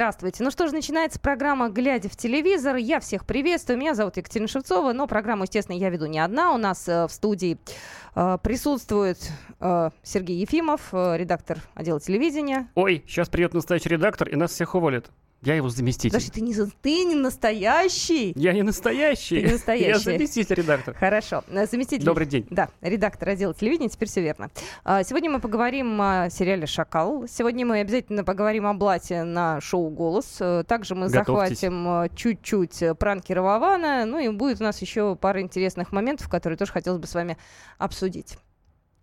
[0.00, 0.42] Здравствуйте.
[0.42, 2.76] Ну что ж, начинается программа «Глядя в телевизор».
[2.76, 3.78] Я всех приветствую.
[3.78, 6.54] Меня зовут Екатерина Шевцова, но программу, естественно, я веду не одна.
[6.54, 7.58] У нас э, в студии
[8.14, 9.18] э, присутствует
[9.60, 12.70] э, Сергей Ефимов, э, редактор отдела телевидения.
[12.76, 15.10] Ой, сейчас придет настоящий редактор и нас всех уволит.
[15.42, 16.10] Я его заместитель.
[16.10, 18.32] Подожди, ты не, ты не настоящий.
[18.36, 19.40] Я не настоящий.
[19.40, 19.88] Ты не настоящий.
[19.88, 20.94] Я заместитель редактора.
[20.96, 21.44] Хорошо.
[21.48, 22.04] Э, Заместитель.
[22.04, 22.46] Добрый день.
[22.50, 24.50] Да, редактор отдела телевидения, теперь все верно.
[24.84, 27.26] А, Сегодня мы поговорим о сериале «Шакал».
[27.26, 30.36] Сегодня мы обязательно поговорим о Блате на шоу «Голос».
[30.40, 31.60] Э, Также мы Готовьтесь.
[31.60, 34.04] захватим э, чуть-чуть пранки Рававана.
[34.04, 37.38] Ну и будет у нас еще пара интересных моментов, которые тоже хотелось бы с вами
[37.78, 38.36] обсудить.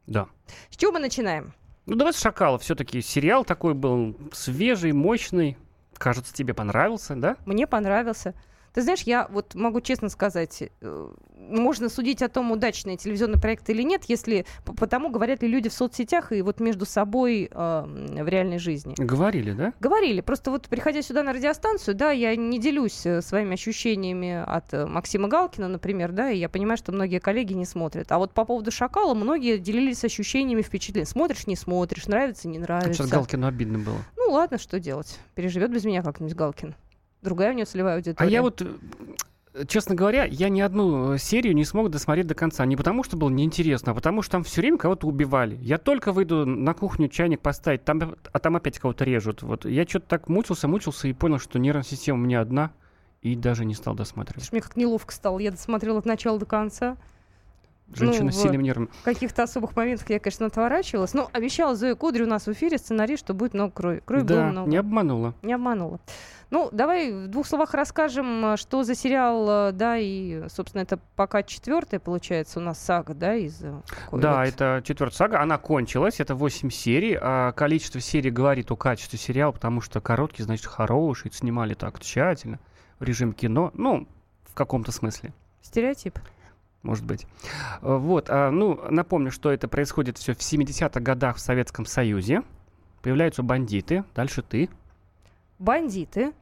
[0.05, 0.27] Да.
[0.69, 1.53] С чего мы начинаем?
[1.87, 2.59] Ну, давай с Шакала.
[2.59, 5.57] Все-таки сериал такой был свежий, мощный.
[5.97, 7.37] Кажется, тебе понравился, да?
[7.45, 8.33] Мне понравился.
[8.77, 13.67] Ты знаешь, я вот могу честно сказать, э, можно судить о том, удачный телевизионный проект
[13.71, 18.27] или нет, если потому говорят ли люди в соцсетях и вот между собой э, в
[18.27, 18.93] реальной жизни.
[18.95, 19.73] Говорили, да?
[19.79, 20.21] Говорили.
[20.21, 24.85] Просто вот приходя сюда на радиостанцию, да, я не делюсь э, своими ощущениями от э,
[24.85, 28.11] Максима Галкина, например, да, и я понимаю, что многие коллеги не смотрят.
[28.11, 31.07] А вот по поводу «Шакала» многие делились ощущениями, впечатлением.
[31.07, 32.93] Смотришь, не смотришь, нравится, не нравится.
[32.93, 33.97] Сейчас Галкину обидно было.
[34.17, 35.19] Ну ладно, что делать?
[35.33, 36.75] Переживет без меня как-нибудь Галкин.
[37.21, 38.29] Другая у него целевая А аудитория.
[38.29, 42.65] я вот, э, честно говоря, я ни одну э, серию не смог досмотреть до конца.
[42.65, 45.57] Не потому, что было неинтересно, а потому, что там все время кого-то убивали.
[45.61, 49.41] Я только выйду на кухню чайник поставить, там, а там опять кого-то режут.
[49.41, 52.71] Вот я что-то так мучился, мучился и понял, что нервная система у меня одна.
[53.23, 54.51] И даже не стал досматривать.
[54.51, 55.39] Мне как неловко стало.
[55.39, 56.97] Я досмотрела от начала до конца.
[57.93, 58.89] Женщина Ну, с сильным нервом.
[59.01, 61.13] В каких-то особых моментах я, конечно, отворачивалась.
[61.13, 64.01] Но обещала Зоя Кудри у нас в эфире сценарий, что будет много крови.
[64.05, 64.69] Крови было Да, много.
[64.69, 65.33] не обманула.
[65.41, 65.99] Не обманула.
[66.49, 70.97] Ну, давай в двух словах расскажем, э, что за сериал, э, да, и, собственно, это
[71.17, 73.61] пока четвертая, получается, у нас сага, да, из...
[73.63, 73.73] э,
[74.13, 74.47] Да, вот.
[74.47, 79.51] это четвертая сага, она кончилась, это 8 серий, а количество серий говорит о качестве сериала,
[79.51, 82.59] потому что короткий, значит, хороший, снимали так тщательно,
[82.99, 84.07] в режим кино, ну,
[84.45, 85.33] в каком-то смысле.
[85.61, 86.17] Стереотип.
[86.83, 87.25] Может быть.
[87.81, 92.43] Э, Вот, а, ну, напомню, что это происходит все в 70-х годах в Советском Союзе.
[93.01, 94.69] Появляются бандиты, дальше ты.
[95.59, 96.33] Бандиты,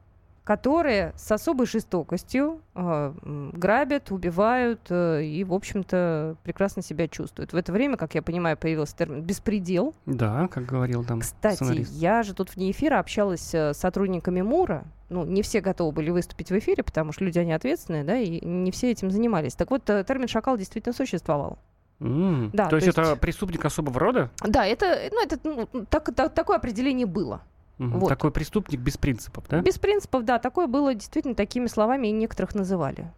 [0.46, 3.12] которые с особой жестокостью э,
[3.52, 7.52] грабят, убивают э, и, в общем-то, прекрасно себя чувствуют.
[7.52, 9.92] В это время, как я понимаю, появился термин «беспредел».
[10.06, 11.92] Да, как говорил там Кстати, сценарист.
[11.94, 14.84] я же тут вне эфира общалась э, с сотрудниками МУРа.
[15.08, 18.44] Ну, не все готовы были выступить в эфире, потому что люди, они ответственные, да, и
[18.46, 19.56] не все этим занимались.
[19.56, 21.58] Так вот, э, термин «шакал» действительно существовал.
[21.98, 24.30] М, Да, то, то есть, есть- это преступник особого рода?
[24.46, 27.40] Да, это, ну, это ну, так- так- такое определение было.
[27.78, 28.08] Вот.
[28.08, 29.60] Такой преступник без принципов, да?
[29.60, 33.12] Без принципов, да, такое было действительно такими словами, и некоторых называли.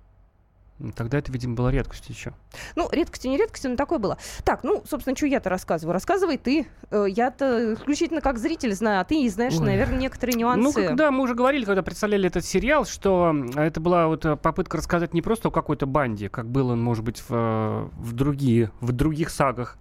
[0.81, 2.33] М, Тогда это, видимо, было редкостью еще.
[2.77, 4.17] Ну, редкостью, не редкостью, но такое было.
[4.45, 5.93] Так, ну, собственно, что я-то рассказываю?
[5.93, 6.69] Рассказывай ты.
[6.91, 9.67] Э, Я-то исключительно как зритель знаю, а ты знаешь, Ой.
[9.67, 10.87] наверное, некоторые Ну, нюансы.
[10.87, 14.77] когда мы уже говорили, когда представляли этот сериал, что м, это была вот э, попытка
[14.77, 18.93] рассказать не просто о какой-то банде, как было, может быть, в, э, в, другие, в
[18.93, 19.79] других сагах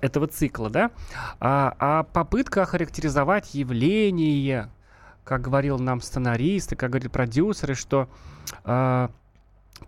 [0.00, 0.90] этого цикла, да,
[1.40, 4.70] а, а попытка охарактеризовать явление,
[5.24, 8.08] как говорил нам сценарист и как говорили продюсеры, что
[8.64, 9.08] э,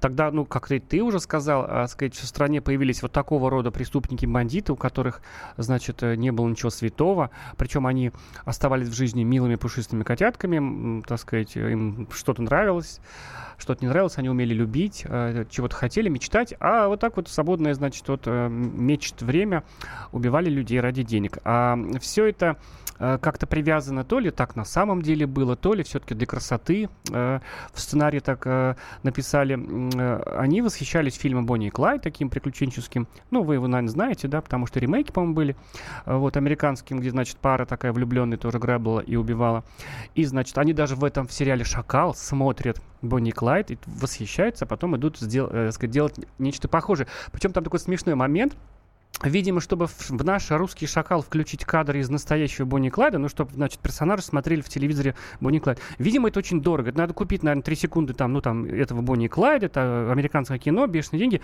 [0.01, 3.71] Тогда, ну, как ты, ты уже сказал, а, сказать, в стране появились вот такого рода
[3.71, 5.23] преступники-бандиты, у которых,
[5.57, 8.13] значит, э, не было ничего святого, причем они
[8.45, 13.01] оставались в жизни милыми пушистыми котятками, так сказать, им что-то нравилось,
[13.59, 17.75] что-то не нравилось, они умели любить, э, чего-то хотели, мечтать, а вот так вот свободное,
[17.75, 19.65] значит, вот э, мечт время
[20.13, 21.39] убивали людей ради денег.
[21.45, 22.57] А все это
[22.99, 26.89] э, как-то привязано то ли так на самом деле было, то ли все-таки для красоты.
[27.11, 27.41] Э,
[27.73, 29.55] В сценарии так э, написали,
[30.39, 33.07] они восхищались фильмом Бонни и Клайд, таким приключенческим.
[33.31, 35.57] Ну, вы его, наверное, знаете, да, потому что ремейки, по-моему, были.
[36.07, 39.65] Вот, американским, где, значит, пара такая влюбленная тоже грабила и убивала.
[40.15, 44.65] И, значит, они даже в этом в сериале «Шакал» смотрят Бонни и Клайд и восхищаются,
[44.65, 47.07] а потом идут сдел- э, сказать, делать нечто похожее.
[47.33, 48.57] Причем там такой смешной момент,
[49.23, 53.81] Видимо, чтобы в, наш русский шакал включить кадры из настоящего Бонни Клайда, ну, чтобы, значит,
[53.81, 55.81] персонажи смотрели в телевизоре Бонни Клайд.
[55.99, 56.91] Видимо, это очень дорого.
[56.91, 60.87] Это надо купить, наверное, 3 секунды там, ну, там, этого Бонни Клайда, это американское кино,
[60.87, 61.41] бешеные деньги.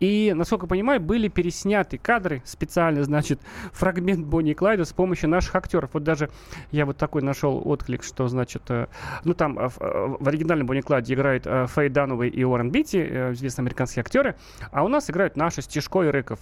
[0.00, 3.40] И, насколько я понимаю, были пересняты кадры специально, значит,
[3.72, 5.90] фрагмент Бонни Клайда с помощью наших актеров.
[5.92, 6.30] Вот даже
[6.70, 8.86] я вот такой нашел отклик, что, значит, э,
[9.24, 13.02] ну, там э, в, э, в оригинальном Бонни Клайде играют Фэй Дановой и Уоррен Битти,
[13.32, 14.36] известные американские актеры,
[14.70, 16.38] а у нас играют наши Стешко и Рыков.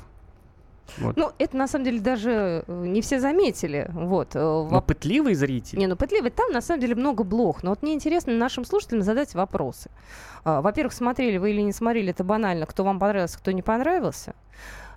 [0.98, 1.16] Вот.
[1.16, 3.90] Ну, это на самом деле даже э, не все заметили.
[3.92, 4.34] Вот.
[4.34, 5.78] э, Но воп- пытливый зритель.
[5.78, 7.62] Не, ну пытливый, там на самом деле много блох.
[7.62, 9.90] Но вот мне интересно нашим слушателям задать вопросы.
[10.44, 12.66] А, Во-первых, смотрели вы или не смотрели, это банально.
[12.66, 14.34] Кто вам понравился, кто не понравился.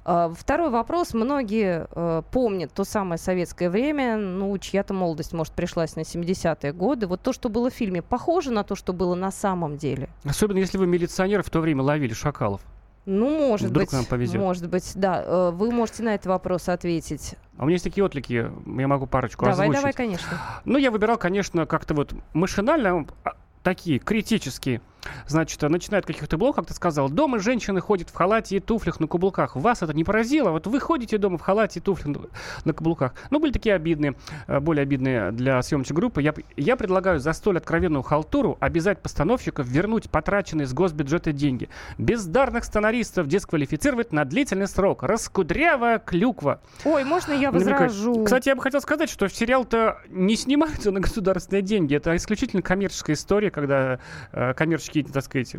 [0.06, 1.14] А, второй вопрос.
[1.14, 7.08] Многие э, помнят то самое советское время, ну, чья-то молодость, может, пришлась на 70-е годы.
[7.08, 10.10] Вот то, что было в фильме, похоже на то, что было на самом деле?
[10.24, 12.62] Особенно, если вы милиционеры в то время ловили шакалов.
[13.10, 13.92] Ну, может Вдруг быть.
[13.94, 14.40] нам повезет.
[14.40, 15.24] Может быть, да.
[15.26, 17.34] Э, Вы можете на этот вопрос ответить.
[17.58, 19.82] А у меня есть такие отлики, я могу парочку Давай, озвучить.
[19.82, 20.38] давай, конечно.
[20.64, 23.32] Ну, я выбирал, конечно, как-то вот машинально, а,
[23.64, 24.82] такие критические.
[25.28, 27.10] Значит, начинает каких-то блок, как ты сказал.
[27.10, 29.56] Дома женщины ходят в халате и туфлях на каблуках.
[29.56, 30.52] Вас это не поразило?
[30.52, 32.30] Вот вы ходите дома в халате и туфлях
[32.66, 33.14] на- каблуках.
[33.30, 34.16] Ну, были такие обидные,
[34.48, 36.22] э, более обидные для съемочной группы.
[36.22, 41.70] Я, я предлагаю за столь откровенную халтуру обязать постановщиков вернуть потраченные с госбюджета деньги.
[41.98, 45.04] Бездарных сценаристов дисквалифицировать на длительный срок.
[45.04, 46.62] Раскудрявая клюква.
[46.86, 48.24] Ой, можно я возражу?
[48.24, 51.96] Кстати, я бы хотел сказать, что сериал-то не снимается на государственные деньги.
[51.96, 54.00] Это исключительно коммерческая история, когда
[54.32, 55.56] э, коммерческие, так сказать,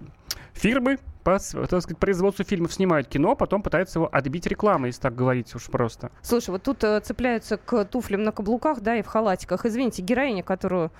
[0.52, 5.02] фирмы по так сказать, производству фильмов снимают кино, а потом пытаются его отбить рекламой, если
[5.02, 6.10] так говорить уж просто.
[6.22, 9.66] Слушай, вот тут э, цепляются к туфлям на каблуках, да, и в халатиках.
[9.66, 10.90] Извините, героиня, которую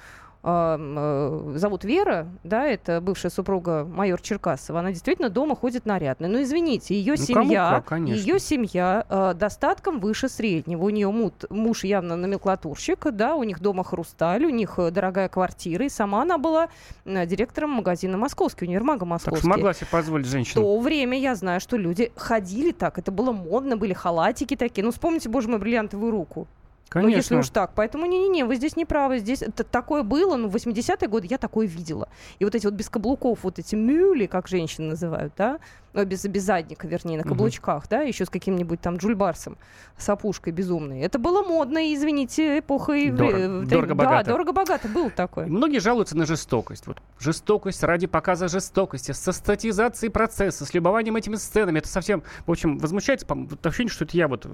[0.42, 6.28] зовут Вера, да, это бывшая супруга майор Черкасова, она действительно дома ходит нарядной.
[6.30, 10.84] Но извините, ее Ну, семья, ее семья э, достатком выше среднего.
[10.84, 15.28] У нее мут- муж явно номенклатурщик, да, у них дома хрусталь, у них э, дорогая
[15.28, 16.68] квартира, и сама она была
[17.04, 19.40] э, директором магазина Московский, универмага Так Московский.
[19.40, 20.62] что могла себе позволить В женщина.
[20.62, 24.84] то время я знаю, что люди ходили так, это было модно, были халатики такие.
[24.84, 26.48] Ну, вспомните, боже мой, бриллиантовую руку.
[26.94, 27.38] Ну, если Конечно.
[27.38, 27.72] уж так.
[27.74, 29.18] Поэтому не-не-не, вы здесь не правы.
[29.18, 32.08] Здесь это такое было, ну, в 80-е годы я такое видела.
[32.40, 35.58] И вот эти вот без каблуков, вот эти мюли, как женщины называют, да,
[35.92, 39.58] Ну, без, без задника, вернее, на каблучках, да, еще с каким-нибудь там джульбарсом,
[39.98, 41.00] с опушкой безумной.
[41.00, 42.92] Это было модно, извините, эпоха...
[42.92, 44.24] и Дор- вре- дорого-богато.
[44.26, 45.46] Да, дорого-богато было такое.
[45.46, 46.86] Многие жалуются на жестокость.
[46.86, 51.80] Вот жестокость ради показа жестокости, со статизацией процесса, с любованием этими сценами.
[51.80, 53.26] Это совсем, в общем, возмущается.
[53.28, 54.48] Вот ощущение, что это я вот, э,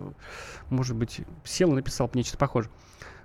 [0.71, 2.73] может быть, сел и написал нечто похожее.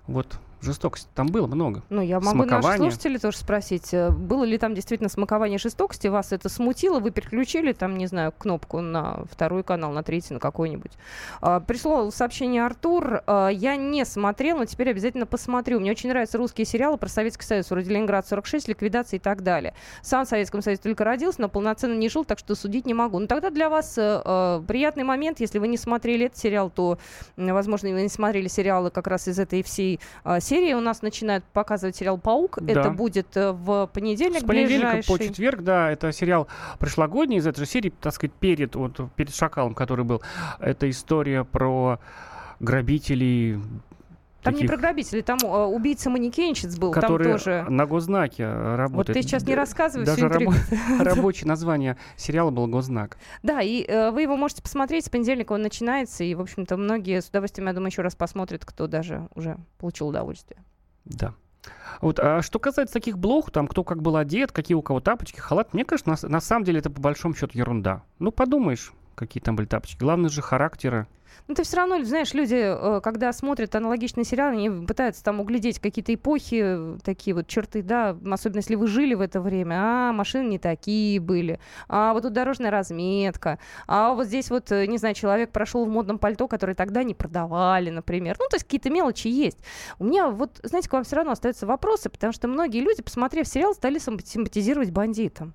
[0.08, 1.84] Вот жестокости там было много.
[1.90, 6.31] Ну, я могу наших слушателей тоже спросить, э, было ли там действительно смакование жестокости, вас
[6.31, 10.92] это смутило, вы переключили там, не знаю, кнопку на второй канал, на третий, на какой-нибудь.
[11.42, 15.80] А, Прислал сообщение Артур, а, я не смотрел, но теперь обязательно посмотрю.
[15.80, 19.74] Мне очень нравятся русские сериалы про Советский Союз, вроде Ленинград 46, ликвидация и так далее.
[20.02, 23.19] Сам в Советском Союзе только родился, но полноценно не жил, так что судить не могу.
[23.19, 26.98] Ну, тогда для вас э, э, приятный момент, если вы не смотрели этот сериал, то,
[27.38, 30.74] возможно, вы не смотрели сериалы как раз из этой всей а, серии.
[30.74, 32.59] У нас начинают показывать сериал «Паук».
[32.62, 32.71] Да.
[32.71, 35.27] Это будет э, в понедельник С понедельника по ближайший.
[35.30, 39.74] четверг, да, это сериал прошлогодний из этой же серии, так сказать, перед, вот, перед «Шакалом»,
[39.74, 40.21] который был.
[40.59, 42.00] Это история про
[42.59, 43.62] грабителей,
[44.43, 47.65] Там не таких, про грабителей, там э, убийца-манекенщиц был, которые там тоже...
[47.69, 49.17] на госзнаке Вот работают.
[49.17, 50.55] ты сейчас не рассказывай Даже рабо-
[50.99, 53.17] рабочее название сериала был «Госзнак».
[53.43, 57.21] Да, и э, вы его можете посмотреть, с понедельника он начинается, и, в общем-то, многие
[57.21, 60.63] с удовольствием, я думаю, еще раз посмотрят, кто даже уже получил удовольствие.
[61.05, 61.33] Да.
[62.01, 65.39] Вот, а что касается таких блох, там, кто как был одет, какие у кого тапочки,
[65.39, 68.03] халат, мне кажется, на, на самом деле это по большому счету ерунда.
[68.17, 69.98] Ну, подумаешь, какие там были тапочки.
[70.00, 71.08] Главное же характеры.
[71.48, 75.80] Ну, ты все равно, знаешь, люди, э, когда смотрят аналогичные сериалы, они пытаются там углядеть
[75.80, 79.75] какие-то эпохи, э, такие вот черты, да, особенно если вы жили в это время.
[79.77, 81.60] А, машины не такие были.
[81.88, 83.60] А вот тут дорожная разметка.
[83.88, 87.13] А вот здесь вот, э, не знаю, человек прошел в модном пальто, которое тогда не
[87.13, 88.38] продавали, например.
[88.39, 89.58] Ну, то есть какие-то мелочи есть.
[90.00, 93.48] У меня вот, знаете, к вам все равно остаются вопросы, потому что многие люди, посмотрев
[93.48, 95.53] сериал, стали симпа- симпатизировать бандитам.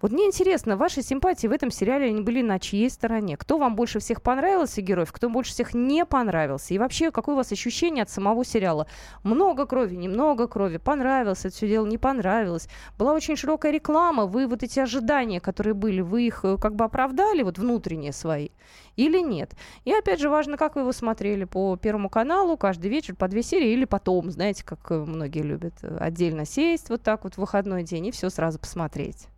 [0.00, 3.36] Вот мне интересно, ваши симпатии в этом сериале они были на чьей стороне?
[3.36, 6.74] Кто вам больше всех понравился героев, кто больше всех не понравился?
[6.74, 8.86] И вообще, какое у вас ощущение от самого сериала?
[9.22, 12.68] Много крови, немного крови, понравилось это все дело, не понравилось.
[12.98, 16.84] Была очень широкая реклама, вы вот эти ожидания, которые были, вы их э, как бы
[16.84, 18.48] оправдали, вот внутренние свои,
[18.96, 19.52] или нет?
[19.84, 23.42] И опять же важно, как вы его смотрели по Первому каналу каждый вечер по две
[23.42, 27.38] серии, или потом, знаете, как э, многие любят, э, отдельно сесть вот так вот в
[27.38, 29.28] выходной день и все сразу посмотреть.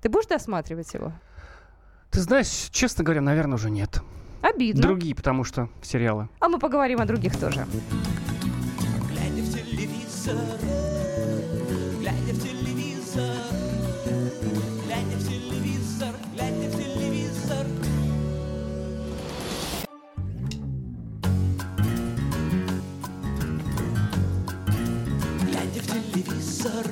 [0.00, 1.12] Ты будешь досматривать его?
[2.10, 4.00] Ты знаешь, честно говоря, наверное, уже нет.
[4.42, 4.82] Обидно.
[4.82, 6.28] Другие, потому что сериалы.
[6.40, 7.66] А мы поговорим о других тоже.
[9.08, 10.36] Глядя в телевизор,
[11.98, 13.36] глядя в телевизор,
[14.86, 17.66] глядя в телевизор, глядя в телевизор.
[25.42, 26.86] Глядя в телевизор,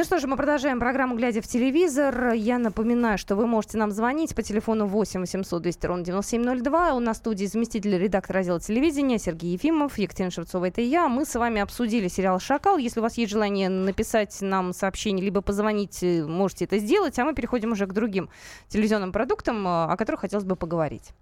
[0.00, 2.32] Ну что же, мы продолжаем программу «Глядя в телевизор».
[2.32, 6.94] Я напоминаю, что вы можете нам звонить по телефону 8 800 200 ровно 9702.
[6.94, 11.06] У нас в студии заместитель редактора отдела телевидения Сергей Ефимов, Екатерина Шевцова, это я.
[11.10, 12.78] Мы с вами обсудили сериал «Шакал».
[12.78, 17.18] Если у вас есть желание написать нам сообщение, либо позвонить, э, можете это сделать.
[17.18, 18.30] А мы переходим уже к другим
[18.68, 21.12] телевизионным продуктам, э, о которых хотелось бы поговорить.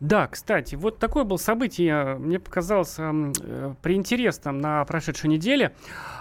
[0.00, 5.74] Да, кстати, вот такое было событие, мне показалось э, приинтересным на прошедшей неделе.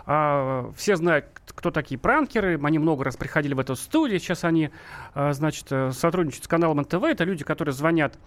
[0.08, 4.72] Э, все знают, кто такие пранкеры, они много раз приходили в эту студию, сейчас они,
[5.14, 8.18] э, значит, сотрудничают с каналом НТВ, это люди, которые звонят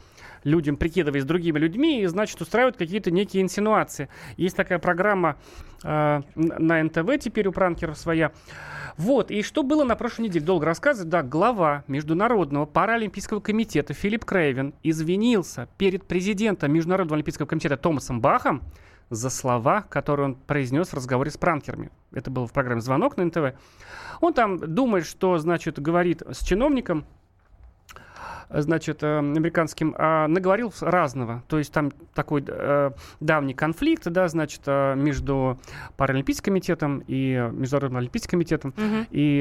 [0.45, 4.09] людям, прикидываясь другими людьми, и, значит, устраивают какие-то некие инсинуации.
[4.37, 5.37] Есть такая программа
[5.83, 8.33] э, на НТВ теперь у пранкеров своя.
[8.97, 10.45] Вот, и что было на прошлой неделе?
[10.45, 11.09] Долго рассказывать.
[11.09, 18.63] Да, глава Международного паралимпийского комитета Филипп Крейвен извинился перед президентом Международного олимпийского комитета Томасом Бахом
[19.11, 21.91] за слова, которые он произнес в разговоре с пранкерами.
[22.13, 23.59] Это было в программе «Звонок» на НТВ.
[24.21, 27.05] Он там думает, что, значит, говорит с чиновником,
[28.53, 31.43] значит, э, американским, э, наговорил разного.
[31.49, 32.91] То есть там такой э,
[33.21, 35.59] давний конфликт, да, значит, э, между
[35.97, 38.75] Паралимпийским комитетом и Международным Олимпийским комитетом.
[38.77, 39.07] Мгм.
[39.11, 39.39] И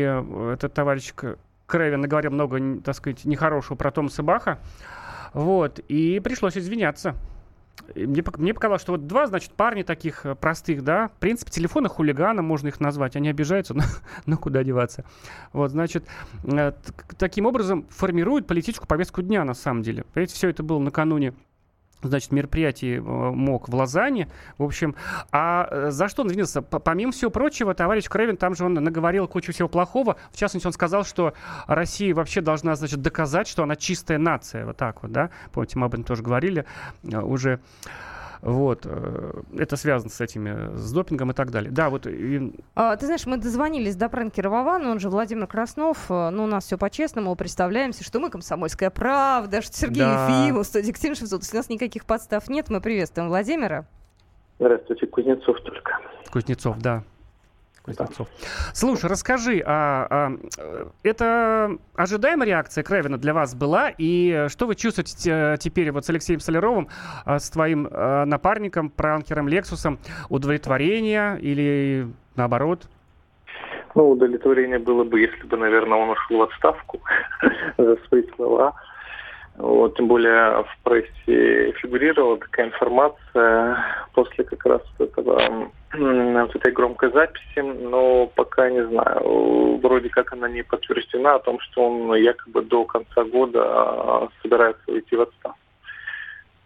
[0.53, 4.59] этот товарищ К- Крэвин наговорил много, так сказать, нехорошего про Томаса Баха.
[5.33, 7.15] Вот, и пришлось извиняться.
[7.95, 11.89] Мне, мне показалось, что вот два, значит, парня таких э, простых, да, в принципе, телефоны
[11.89, 13.83] хулигана можно их назвать, они обижаются, но,
[14.25, 15.03] но куда деваться.
[15.53, 16.05] Вот, значит,
[16.43, 16.73] э,
[17.17, 20.03] таким образом формируют политическую повестку дня, на самом деле.
[20.13, 21.33] Понимаете, все это было накануне
[22.01, 24.29] значит, мероприятий э, МОК в Лозанне.
[24.57, 24.95] В общем,
[25.31, 26.61] а э, за что он извинился?
[26.61, 30.15] П- Помимо всего прочего, товарищ Крэвин, там же он наговорил кучу всего плохого.
[30.31, 31.33] В частности, он сказал, что
[31.67, 34.65] Россия вообще должна, значит, доказать, что она чистая нация.
[34.65, 35.29] Вот так вот, да?
[35.51, 36.65] Помните, мы об этом тоже говорили
[37.03, 37.59] э, уже.
[38.41, 38.81] Вот.
[38.85, 41.71] э, Это связано с этими, с допингом и так далее.
[41.71, 46.05] Да, вот и А, ты знаешь, мы дозвонились до пранкера Вована, он же Владимир Краснов.
[46.09, 50.43] А, Ну, у нас все по-честному, представляемся, что мы комсомольская правда, что Сергей Да.
[50.43, 51.39] Ефимов, студия Екатерина Шевцова.
[51.41, 52.69] То есть у нас никаких подстав нет.
[52.69, 53.85] Мы приветствуем Владимира.
[54.59, 55.99] Здравствуйте, Кузнецов только.
[56.31, 57.03] Кузнецов, да.
[57.83, 58.27] Кузнецов.
[58.73, 63.89] Слушай, расскажи, а, а, э, это ожидаемая реакция Крэвина для вас была?
[63.97, 66.89] И э, что вы чувствуете те- теперь вот с Алексеем Соляровым,
[67.25, 69.99] а, с твоим а, напарником, пранкером Лексусом?
[70.29, 72.87] Удовлетворение или наоборот?
[73.95, 77.01] Ну, удовлетворение было бы, если бы, наверное, он ушел в отставку
[77.77, 78.75] за свои слова.
[79.59, 86.71] Вот, тем более в прессе фигурировала такая информация после как раз вот этого, вот этой
[86.71, 89.79] громкой записи, но пока не знаю.
[89.83, 94.81] Вроде как она не подтверждена о том, что он якобы до конца года а, собирается
[94.87, 95.59] уйти в отставку.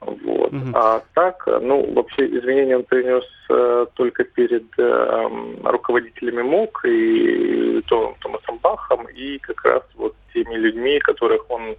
[0.02, 0.52] Вот.
[0.52, 0.76] Мгм.
[0.76, 5.30] А так, ну, вообще извинения он принес э, только перед э,
[5.64, 11.76] руководителями МОК и Том- Томасом Бахом, и как раз вот теми людьми, которых он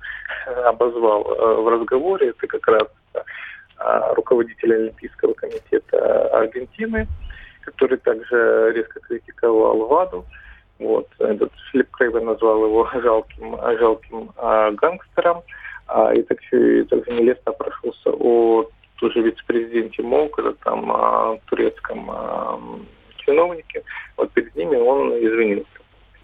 [0.47, 7.07] э, обозвал э, в разговоре, это как раз э, руководитель Олимпийского комитета Аргентины,
[7.63, 10.25] который также резко критиковал ВАДу.
[10.79, 14.31] Вот, этот Филипп Крейвен назвал его жалким, жалким
[14.77, 15.43] гангстером.
[15.87, 20.03] А, и также, и также нелестно прошелся о тоже вице-президенте
[20.39, 22.59] это там а, турецком а,
[23.19, 23.83] чиновнике.
[24.17, 25.69] Вот перед ними он извинился.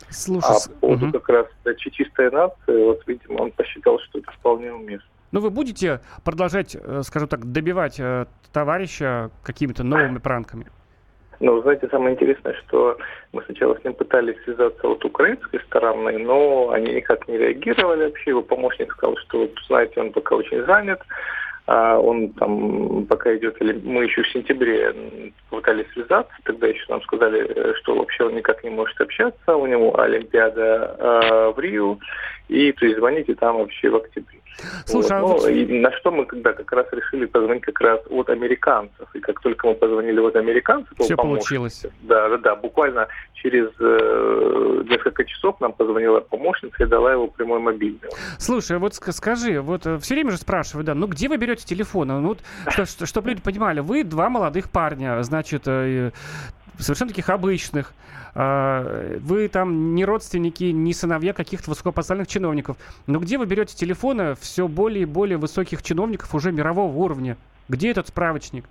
[0.09, 1.13] Слушай, А по поводу мгм.
[1.13, 5.07] как раз да, чистая нация, вот, видимо, он посчитал, что это вполне уместно.
[5.33, 10.67] ну вы будете продолжать, э, скажем так, добивать э, товарища какими-то новыми пранками?
[11.41, 12.99] Но, знаете, самое интересное, что
[13.33, 18.31] мы сначала с ним пытались связаться вот украинской стороны, но они никак не реагировали вообще.
[18.31, 21.01] Его помощник сказал, что, вот, знаете, он пока очень занят,
[21.67, 27.47] он там пока идет, или мы еще в сентябре пытались связаться, тогда еще нам сказали,
[27.49, 31.99] э, что вообще он никак не может общаться, у него Олимпиада э, в Рио,
[32.49, 34.40] и то есть звоните там вообще в октябре.
[34.85, 35.41] Слушай, а Вот.
[35.41, 39.09] вот- Ну, и на что мы когда как раз решили позвонить как раз от американцев.
[39.15, 41.87] И как только мы позвонили от американцев, Всё его получилось.
[42.03, 42.57] Да, да, да.
[42.57, 48.11] Буквально через э, несколько часов нам позвонила помощница и дала его прямой мобильный.
[48.39, 52.21] Слушай, вот ска- скажи, вот все время же спрашивают, да, ну где вы берете телефоны?
[52.21, 56.11] Ну, вот, что, что- чтобы люди понимали, вы два молодых парня, значит, э,
[56.79, 57.93] совершенно таких обычных.
[58.35, 62.77] А, Вы там не родственники, не сыновья каких-то высокопоставленных чиновников.
[63.07, 67.37] Но где вы берете телефоны все более и более высоких чиновников уже мирового уровня?
[67.69, 68.65] Где этот справочник?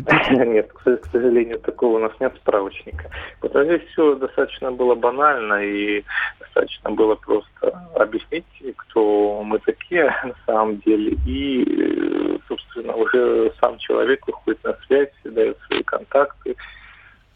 [0.30, 3.10] Нет, к сожалению, такого у нас нет справочника.
[3.42, 6.04] А здесь все достаточно было банально и
[6.38, 11.16] достаточно было просто объяснить, кто мы такие на самом деле.
[11.26, 16.56] И, э, собственно, уже сам человек выходит на связь, дает свои контакты.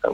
[0.06, 0.10] А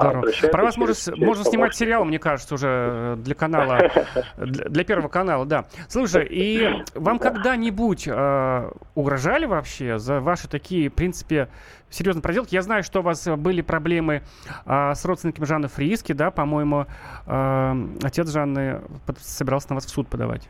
[0.00, 0.18] Здорово.
[0.18, 3.78] обращайтесь Про вас можно, через- через можно снимать сериал, мне кажется, уже э, для канала,
[4.38, 5.66] для, для Первого канала, да.
[5.88, 11.48] Слушай, и вам когда-нибудь э, угрожали вообще за ваши такие, в принципе,
[11.90, 12.54] серьезные проделки?
[12.54, 14.22] Я знаю, что у вас э, были проблемы
[14.64, 16.86] а, с родственниками Жанны Фриски, да, по-моему,
[17.26, 20.48] э, отец Жанны под- собирался на вас в суд подавать.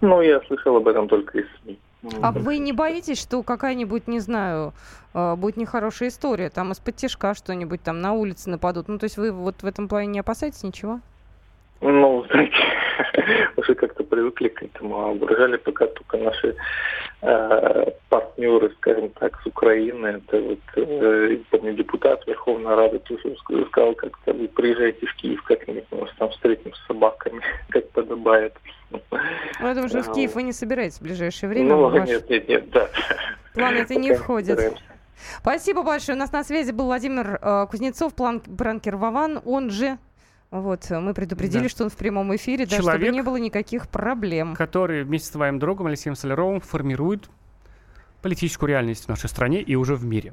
[0.00, 1.78] Ну, я слышал об этом только из СМИ.
[2.20, 4.74] А вы не боитесь, что какая-нибудь, не знаю,
[5.14, 8.88] э, будет нехорошая история, там из-под тяжка что-нибудь там на улице нападут?
[8.88, 11.00] Ну, то есть вы вот в этом плане не опасаетесь ничего?
[11.80, 12.54] Ну, знаете,
[13.56, 16.56] уже как-то привыкли к этому, а угрожали пока только наши
[17.22, 20.06] э, партнеры, скажем так, с Украины.
[20.06, 25.42] Это вот, э, помню, депутат Верховной Рады тоже ск- сказал, как-то вы приезжайте в Киев
[25.42, 28.54] как-нибудь, мы вас там встретим с собаками, как подобает.
[28.90, 29.00] Ну,
[29.60, 31.74] Я думаю, что в Да, Киев вы не собираетесь в ближайшее время.
[31.74, 32.88] Ну, ваш нет, нет, нет, да.
[33.54, 34.54] план это не входит.
[34.58, 34.82] стараемся.
[35.40, 36.16] Спасибо большое.
[36.16, 39.98] У нас на связи был Владимир э, Кузнецов, план, пранкер Вован, он же...
[40.50, 41.68] Вот, э, мы предупредили, Да.
[41.68, 44.54] что он в прямом эфире, да, чтобы Человек, не было никаких проблем.
[44.54, 47.28] Который вместе с своим другом Алексеем Соляровым формирует
[48.22, 50.32] политическую реальность в нашей стране и уже в мире.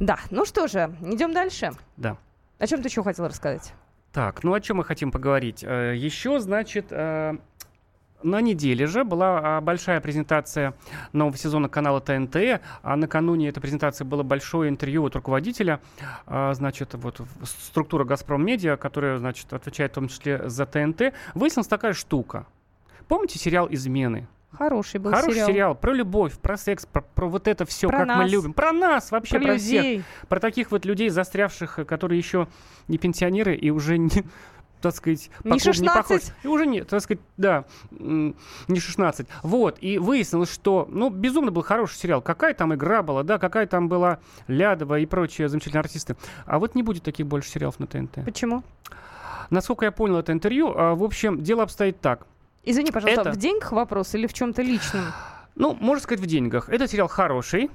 [0.00, 1.72] Да, ну что же, идем дальше.
[1.96, 2.16] Да.
[2.58, 3.72] О чем ты еще хотел рассказать?
[4.12, 5.62] Так, ну о чем мы хотим поговорить?
[5.66, 7.36] Э, Еще, значит, э,
[8.22, 10.74] на неделе же была а, большая презентация
[11.12, 15.80] нового сезона канала ТНТ, а накануне этой презентации было большое интервью от руководителя,
[16.26, 21.12] а, значит, вот структура «Газпром Медиа», которая, значит, отвечает в том числе за ТНТ.
[21.34, 22.46] Выяснилась такая штука.
[23.08, 24.28] Помните сериал «Измены»?
[24.52, 25.48] Хороший был Хороший сериал.
[25.48, 25.74] сериал.
[25.76, 28.30] про любовь, про секс, про, про вот это все, Про как мы нас.
[28.32, 28.52] любим.
[28.52, 29.84] Про нас вообще, Про про, всех.
[29.84, 30.04] людей.
[30.28, 32.48] Про таких вот людей, застрявших, э, которые еще
[32.88, 34.24] не пенсионеры и уже не,
[34.80, 36.08] так сказать, Не по клубу 16.
[36.08, 36.34] похож.
[36.42, 39.26] И уже нет, так сказать, да, не 16.
[39.42, 42.22] Вот, и выяснилось, что, ну, безумно был хороший сериал.
[42.22, 44.18] Какая там игра была, да, какая там была
[44.48, 46.16] Лядова и прочие замечательные артисты.
[46.46, 48.24] А вот не будет таких больше сериалов на ТНТ.
[48.24, 48.62] Почему?
[49.50, 52.26] Насколько я понял это интервью, а, в общем, дело обстоит так.
[52.62, 55.04] Извини, пожалуйста, Это- в деньгах вопрос или в чем-то личном?
[55.56, 56.68] Ну, можно сказать, в деньгах.
[56.68, 57.70] Этот сериал хороший.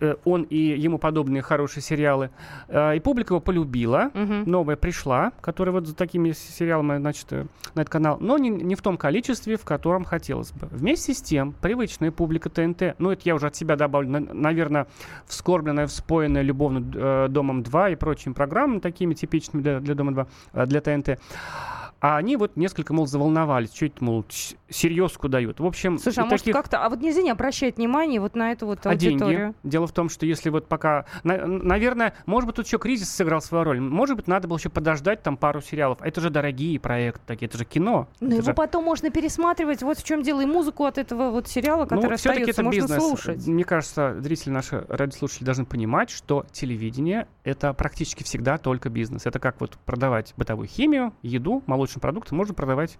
[0.00, 2.30] Э, Он и ему подобные хорошие сериалы.
[2.68, 4.10] Э, И публика его полюбила.
[4.14, 4.44] Мгм.
[4.50, 8.74] Новая пришла, которая вот за такими сериалами, значит, э, на этот канал, но не, не
[8.74, 10.68] в том количестве, в котором хотелось бы.
[10.70, 14.86] Вместе с тем, привычная публика ТНТ, ну, это я уже от себя добавлю, на- наверное,
[15.26, 20.26] вскорбленная, вспоенная любовно э, Домом 2 и прочими программами, такими типичными для, для Дома 2,
[20.52, 21.18] э, для ТНТ.
[22.00, 24.24] А они вот несколько, мол, заволновались, что это, мол,
[24.68, 25.60] серьезку дают.
[25.60, 26.84] В общем, Слушай, а и может таких- как-то...
[26.84, 29.38] А вот нельзя не обращать внимания вот на эту вот а аудиторию?
[29.38, 29.54] деньги?
[29.62, 31.06] Дело в том, что если вот пока...
[31.22, 33.80] на- наверное, может быть, тут еще кризис сыграл свою роль.
[33.80, 35.98] Может быть, надо было еще подождать там пару сериалов.
[36.00, 38.08] А Это же дорогие проекты такие, это же кино.
[38.20, 39.82] Но Это его же- потом можно пересматривать.
[39.82, 40.40] Вот в чем дело.
[40.42, 42.98] И музыку от этого вот сериала, который ну, остается, это можно бизнес.
[43.02, 43.46] слушать.
[43.46, 49.26] Мне кажется, зрители наши, радиослушатели должны понимать, что телевидение— это практически всегда только бизнес.
[49.26, 52.98] Это как вот продавать бытовую химию, еду, молочные продукты, можно продавать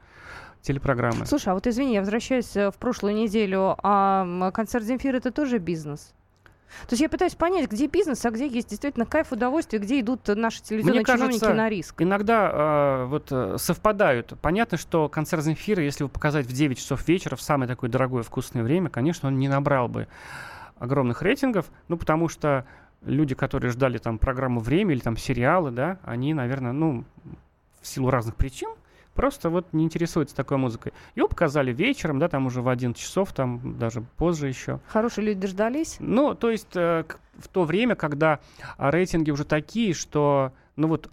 [0.63, 1.27] телепрограммы.
[1.27, 3.77] Слушай, а вот извини, я возвращаюсь э, в прошлую неделю.
[3.83, 6.15] А концерт Земфира это тоже бизнес?
[6.89, 10.27] То есть я пытаюсь понять, где бизнес, а где есть действительно кайф, удовольствие, где идут
[10.27, 12.03] наши телевизионные Мне кажется, чиновники на риск.
[12.03, 14.35] Иногда э, вот совпадают.
[14.41, 18.23] Понятно, что концерт Земфира, если его показать в 9 часов вечера, в самое такое дорогое
[18.23, 20.09] вкусное время, конечно, он не набрал бы
[20.79, 22.67] огромных рейтингов, ну, потому что
[23.05, 27.05] люди, которые ждали там программу «Время» или там сериалы, да, они, наверное, ну,
[27.81, 28.71] в силу разных причин,
[29.15, 30.93] просто вот не интересуются такой музыкой.
[31.15, 34.81] Его показали вечером, да, там уже в 11 часов, там даже позже еще.
[34.89, 35.97] Хорошие люди дождались.
[36.01, 37.05] Ну, то есть э,
[37.37, 38.41] в то время, когда
[38.77, 41.11] а, рейтинги уже такие, что, ну вот,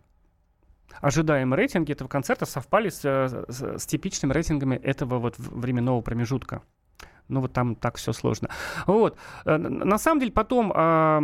[0.99, 6.61] ожидаемые рейтинги этого концерта совпали с, э, с- с типичными рейтингами этого вот временного промежутка.
[7.31, 8.49] Ну, вот там так все сложно.
[8.87, 9.17] Вот.
[9.45, 11.21] Э, На самом деле, потом, а,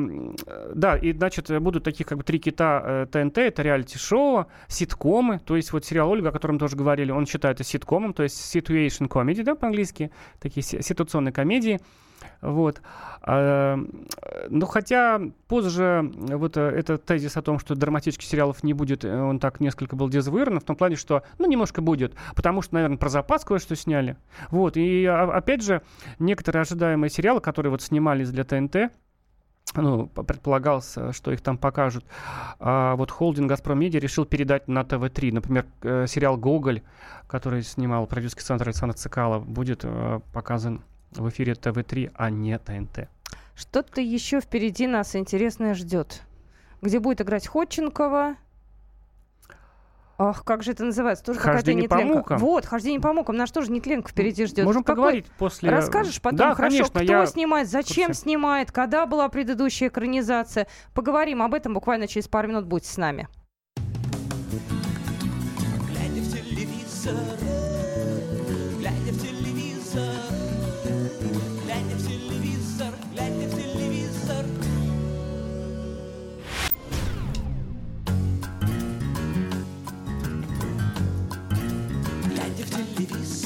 [0.47, 5.39] э, да, и, значит, будут такие, как бы, три кита э, ТНТ, это реалити-шоу, ситкомы,
[5.39, 8.55] то есть вот сериал Ольга, о котором тоже говорили, он считает это ситкомом, то есть
[8.55, 11.79] situation comedy, да, по-английски, такие си- ситуационные комедии.
[12.41, 12.81] Вот.
[13.21, 18.73] А, э, Ну, хотя позже вот э, этот тезис о том, что драматических сериалов не
[18.73, 22.61] будет, э, он так несколько был дезавуирован, в том плане, что, ну, немножко будет, потому
[22.61, 24.15] что, наверное, про запас кое-что сняли.
[24.49, 24.77] Вот.
[24.77, 25.81] И, а, опять же,
[26.19, 28.91] некоторые ожидаемые сериалы, которые вот снимались для ТНТ,
[29.75, 32.05] ну, п- предполагалось, э, что их там покажут.
[32.59, 35.33] А вот холдинг «Газпром Медиа» решил передать на ТВ-3.
[35.33, 36.81] Например, э, сериал «Гоголь»,
[37.27, 43.09] который снимал продюсерский центр Александр Цикало, будет э, показан в эфире ТВ3, а не ТНТ.
[43.55, 46.21] Что-то еще впереди нас интересное ждет.
[46.81, 48.35] Где будет играть Ходченкова,
[50.19, 51.23] Ах, как же это называется?
[51.23, 52.13] Тоже хождение какая-то нетленка.
[52.13, 52.37] по мукам.
[52.39, 53.35] Вот, хождение по мукам.
[53.35, 54.65] Нас тоже нетленка впереди ждет.
[54.65, 54.95] Можем Какой...
[54.95, 55.69] поговорить после...
[55.69, 57.25] Расскажешь потом, да, хорошо, конечно, кто я...
[57.27, 58.21] снимает, зачем Курсе.
[58.21, 60.67] снимает, когда была предыдущая экранизация.
[60.95, 62.65] Поговорим об этом буквально через пару минут.
[62.65, 63.27] Будьте с нами.
[65.87, 67.46] Глядя в телевизор,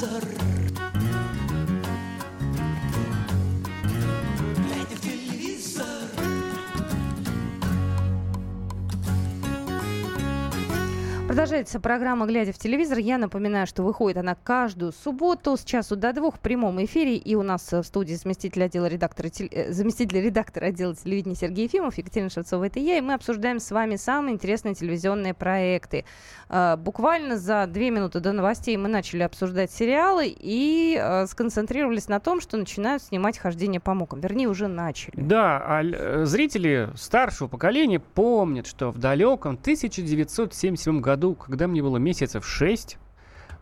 [0.02, 0.41] телевизор,
[11.42, 13.00] Продолжается программа «Глядя в телевизор».
[13.00, 17.16] Я напоминаю, что выходит она каждую субботу с часу до двух в прямом эфире.
[17.16, 21.64] И у нас э, в студии заместитель отдела редактора, э, заместитель редактора отдела телевидения Сергей
[21.64, 23.00] Ефимов, Екатерина Шевцова, это я.
[23.00, 26.06] И мы обсуждаем с вами самые интересные телевизионные проекты.
[26.48, 32.20] Э, Буквально за две минуты до новостей мы начали обсуждать сериалы и э, сконцентрировались на
[32.20, 34.20] том, что начинают снимать «Хождение по мукам».
[34.20, 35.20] Вернее, уже начали.
[35.20, 42.46] Да, а зрители старшего поколения помнят, что в далеком 1977 году, когда мне было месяцев
[42.46, 42.98] 6,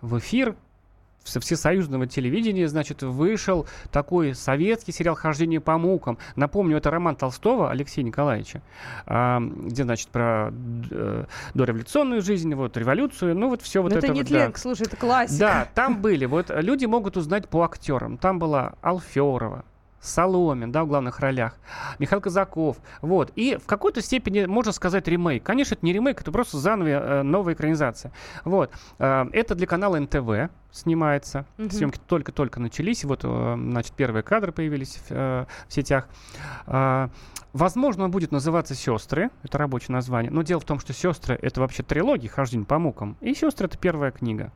[0.01, 0.55] в эфир
[1.23, 6.17] со всесоюзного телевидения, значит, вышел такой советский сериал «Хождение по мукам».
[6.36, 8.62] Напомню, это роман Толстого Алексея Николаевича,
[9.05, 10.51] а, где, значит, про
[10.91, 14.39] э, дореволюционную жизнь, вот, революцию, ну, вот все вот Но это это не вот, да.
[14.39, 15.39] тленг, слушай, это классика.
[15.39, 16.25] Да, там были.
[16.25, 18.17] Вот люди могут узнать по актерам.
[18.17, 19.65] Там была Алферова,
[20.01, 21.55] Соломин, да, в главных ролях,
[21.99, 23.31] Михаил Казаков, вот.
[23.35, 25.43] И в какой-то степени можно сказать ремейк.
[25.43, 28.12] Конечно, это не ремейк, это просто заново э, новая экранизация.
[28.45, 28.71] Вот.
[28.97, 31.45] Э, это для канала НТВ снимается.
[31.57, 31.71] Мгм.
[31.71, 33.03] Съемки только-только начались.
[33.03, 36.07] Вот, э, значит, первые кадры появились в, в сетях.
[37.51, 39.31] Возможно, он будет называться «Сестры».
[39.41, 40.31] Это рабочее название.
[40.31, 43.17] Но дело в том, что «Сестры»— это вообще трилогия «Хождение по мукам».
[43.21, 44.51] И «Сестры»— это первая книга.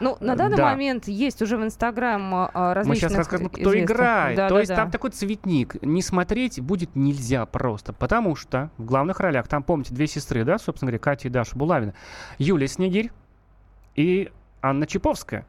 [0.00, 0.70] Ну, на данный Да.
[0.70, 4.36] момент есть уже в Инстаграм различных Мы сейчас расскажем, кто известных- играет.
[4.36, 4.76] Да, То да, есть да.
[4.76, 5.82] там такой цветник.
[5.82, 7.92] Не смотреть будет нельзя просто.
[7.92, 11.56] Потому что в главных ролях, там, помните, две сестры, да, собственно говоря, Катя и Даша
[11.56, 11.94] Булавина.
[12.38, 13.10] Юлия Снегирь
[13.94, 14.30] и
[14.62, 15.46] Анна Чаповская.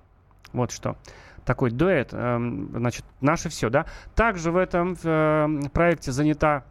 [0.53, 0.97] Вот что.
[1.45, 3.85] Такой дуэт, эм, значит, наше все, да.
[4.15, 6.65] Также в этом эм, проекте занята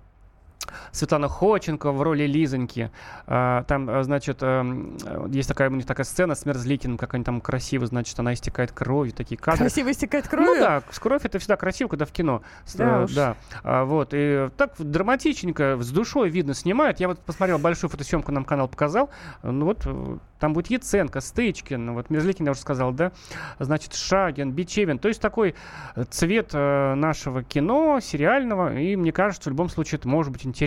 [0.92, 2.90] Светлана Ходченко в роли Лизоньки.
[3.26, 7.14] А, Там, э, значит, эм, э, есть такая у них такая сцена с Мерзликиным, как
[7.14, 9.58] они там красиво, значит, она истекает кровью, такие кадры.
[9.64, 10.54] Красиво истекает кровью.
[10.54, 12.42] Ну да, с кровь это всегда красиво, когда в кино.
[12.64, 13.12] С- Да э, уж.
[13.12, 13.36] да.
[13.62, 14.10] А, вот.
[14.12, 17.00] И так драматичненько, с душой видно снимают.
[17.00, 19.10] Я вот посмотрел большую фотосъемку, нам канал показал.
[19.42, 23.12] Ну вот э, там будет Яценко, Стычкин, вот Мерзликин я уже сказал, да.
[23.58, 24.98] Значит, Шагин, Бичевин.
[24.98, 25.54] То есть такой
[25.96, 28.76] э, цвет э, нашего кино, сериального.
[28.78, 30.59] И мне кажется, в любом случае это может быть интересно.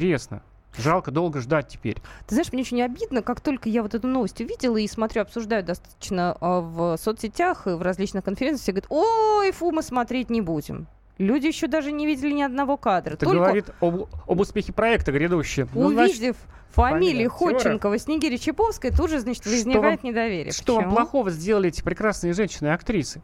[0.76, 1.98] Жалко долго ждать теперь.
[2.26, 5.68] Ты знаешь, мне очень обидно, как только я вот эту новость увидела и смотрю, обсуждают
[5.68, 10.42] достаточно а, в соцсетях и в различных конференциях, все говорят, ой, фу, мы смотреть не
[10.42, 10.88] будем.
[11.20, 13.14] Люди еще даже не видели ни одного кадра.
[13.14, 15.70] Это Только говорит об, об успехе проекта грядущего.
[15.76, 16.38] Ну, увидев
[16.70, 17.28] фамилии.
[17.28, 20.52] Ходченкова, Снегири, Чаповской, тут же, значит, возникает вам- недоверие.
[20.52, 20.96] что вам Почему?
[20.96, 23.22] плохого сделали эти прекрасные женщины и актрисы?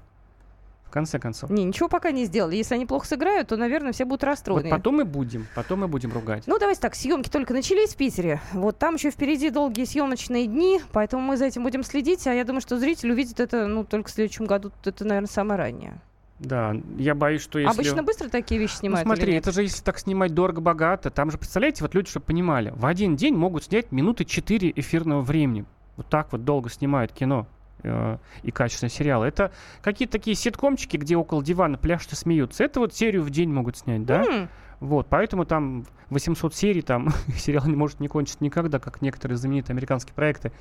[0.90, 1.52] В конце концов.
[1.52, 2.56] Не, ничего пока не сделали.
[2.56, 4.72] Если они плохо сыграют, то, наверное, все будут Вот расстроены.
[4.72, 6.46] потом мы будем, потом мы будем ругать.
[6.48, 8.42] Ну, давайте так, съемки только начались в Питере.
[8.54, 12.26] Вот там еще впереди долгие съемочные дни, поэтому мы за этим будем следить.
[12.26, 14.72] А я думаю, что зритель увидит это, ну, только в следующем году.
[14.84, 16.02] Это, наверное, самое раннее.
[16.40, 17.72] Да, я боюсь, что если...
[17.72, 21.30] Обычно быстро такие вещи Ну, снимают или смотри, это же если так снимать дорого-богато, там
[21.30, 25.66] же, представляете, вот люди, чтобы понимали, в один день могут снять минуты 4 эфирного времени.
[25.98, 27.46] Вот так вот долго снимают кино
[27.84, 29.28] и качественные сериалы.
[29.28, 32.64] Это какие-то такие ситкомчики, где около дивана пляшут и смеются.
[32.64, 34.24] Это вот серию в день могут снять, да?
[34.24, 39.38] М, Вот, поэтому там 800 серий, там сериал не может не кончиться никогда, как некоторые
[39.38, 40.52] знаменитые американские проекты,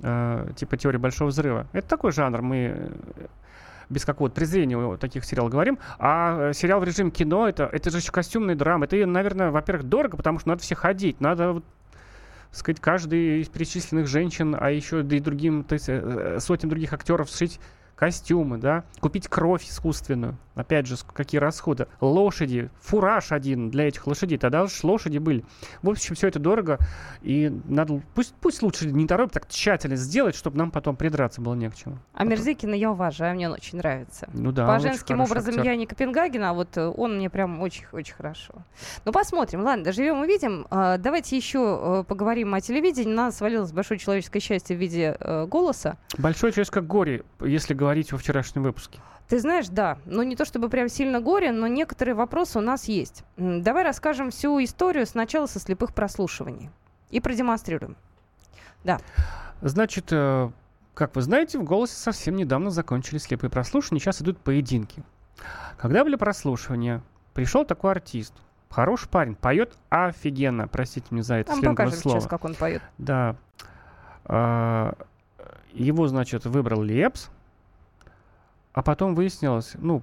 [0.00, 1.66] э, типа «Теория большого взрыва».
[1.72, 2.90] Это такой жанр, мы э,
[3.88, 5.78] без какого-то презрения о таких сериалах говорим.
[5.98, 8.84] А э, сериал в режиме кино, это, это же еще костюмная драма.
[8.86, 11.62] Это, наверное, во-первых, дорого, потому что надо все ходить, надо
[12.52, 16.68] сказать, каждый из перечисленных женщин, а еще да и другим, то есть, э, э, сотен
[16.68, 17.58] других актеров сшить
[18.02, 20.36] костюмы, да, купить кровь искусственную.
[20.56, 21.86] Опять же, какие расходы.
[22.00, 24.36] Лошади, фураж один для этих лошадей.
[24.38, 25.44] Тогда уж лошади были.
[25.82, 26.78] В общем, все это дорого.
[27.22, 31.54] И надо, пусть, пусть лучше не торопят, так тщательно сделать, чтобы нам потом придраться было
[31.54, 31.98] не к чему.
[32.12, 34.28] А Мерзикина я уважаю, мне он очень нравится.
[34.34, 35.64] Ну да, По женским образом актер.
[35.64, 38.52] я не Копенгаген, а вот э, он мне прям очень-очень хорошо.
[39.04, 39.62] Ну, посмотрим.
[39.62, 40.66] Ладно, доживем увидим.
[40.70, 43.14] А, Давайте еще э, поговорим о телевидении.
[43.14, 45.96] На нас свалилось большое человеческое счастье в виде э, голоса.
[46.18, 48.98] Большое человеческое горе, если говорить во вчерашнем выпуске.
[49.28, 52.84] Ты знаешь, да, ну не то чтобы прям сильно горе, но некоторые вопросы у нас
[52.86, 53.24] есть.
[53.36, 56.70] Давай расскажем всю историю сначала со слепых прослушиваний
[57.10, 57.96] и продемонстрируем.
[59.62, 60.50] Значит, э,
[60.94, 65.04] как вы знаете, в «Голосе» совсем недавно закончились слепые прослушивания, сейчас идут поединки.
[65.78, 67.02] Когда были прослушивания,
[67.32, 68.34] пришел такой артист,
[68.68, 72.20] хороший парень, поет офигенно, простите мне за это Там покажем слово.
[72.20, 72.82] сейчас, как он поет.
[72.98, 73.36] Да.
[74.24, 74.94] А,
[75.72, 77.30] его, значит, выбрал Лепс,
[78.72, 80.02] а потом выяснилось, ну,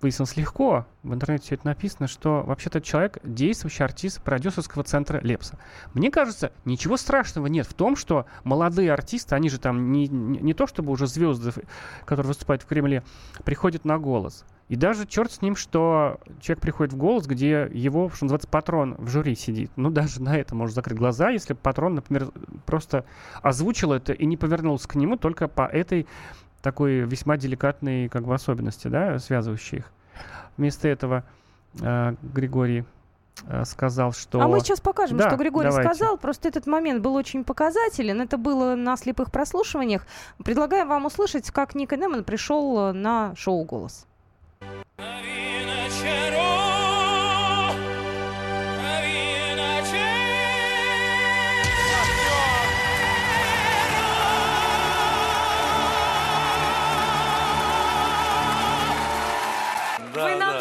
[0.00, 5.58] выяснилось легко, в интернете все это написано, что вообще-то человек действующий артист продюсерского центра Лепса.
[5.94, 10.38] Мне кажется, ничего страшного нет в том, что молодые артисты, они же там не, не,
[10.38, 11.52] не то чтобы уже звезды,
[12.04, 13.02] которые выступают в Кремле,
[13.44, 14.44] приходят на голос.
[14.68, 18.96] И даже черт с ним, что человек приходит в голос, где его, что называется, патрон
[18.98, 19.70] в жюри сидит.
[19.76, 22.30] Ну, даже на это можно закрыть глаза, если патрон, например,
[22.66, 23.06] просто
[23.40, 26.06] озвучил это и не повернулся к нему только по этой
[26.62, 29.92] такой весьма деликатной как бы особенности, да, связывающей их.
[30.56, 31.24] Вместо этого
[31.80, 32.84] э, Григорий
[33.46, 34.40] э, сказал, что...
[34.40, 35.88] А мы сейчас покажем, Да, что Григорий давайте.
[35.88, 36.18] сказал.
[36.18, 38.20] Просто этот момент был очень показателен.
[38.20, 40.06] Это было на слепых прослушиваниях.
[40.44, 44.06] Предлагаем вам услышать, как Ник Неман пришел э, на шоу «Голос».
[44.98, 46.27] Вы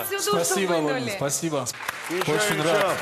[0.07, 0.93] всю душу Спасибо, вынули.
[1.01, 1.65] Лоля, спасибо.
[2.09, 2.73] Ничего, Очень ничего.
[2.73, 2.97] рад.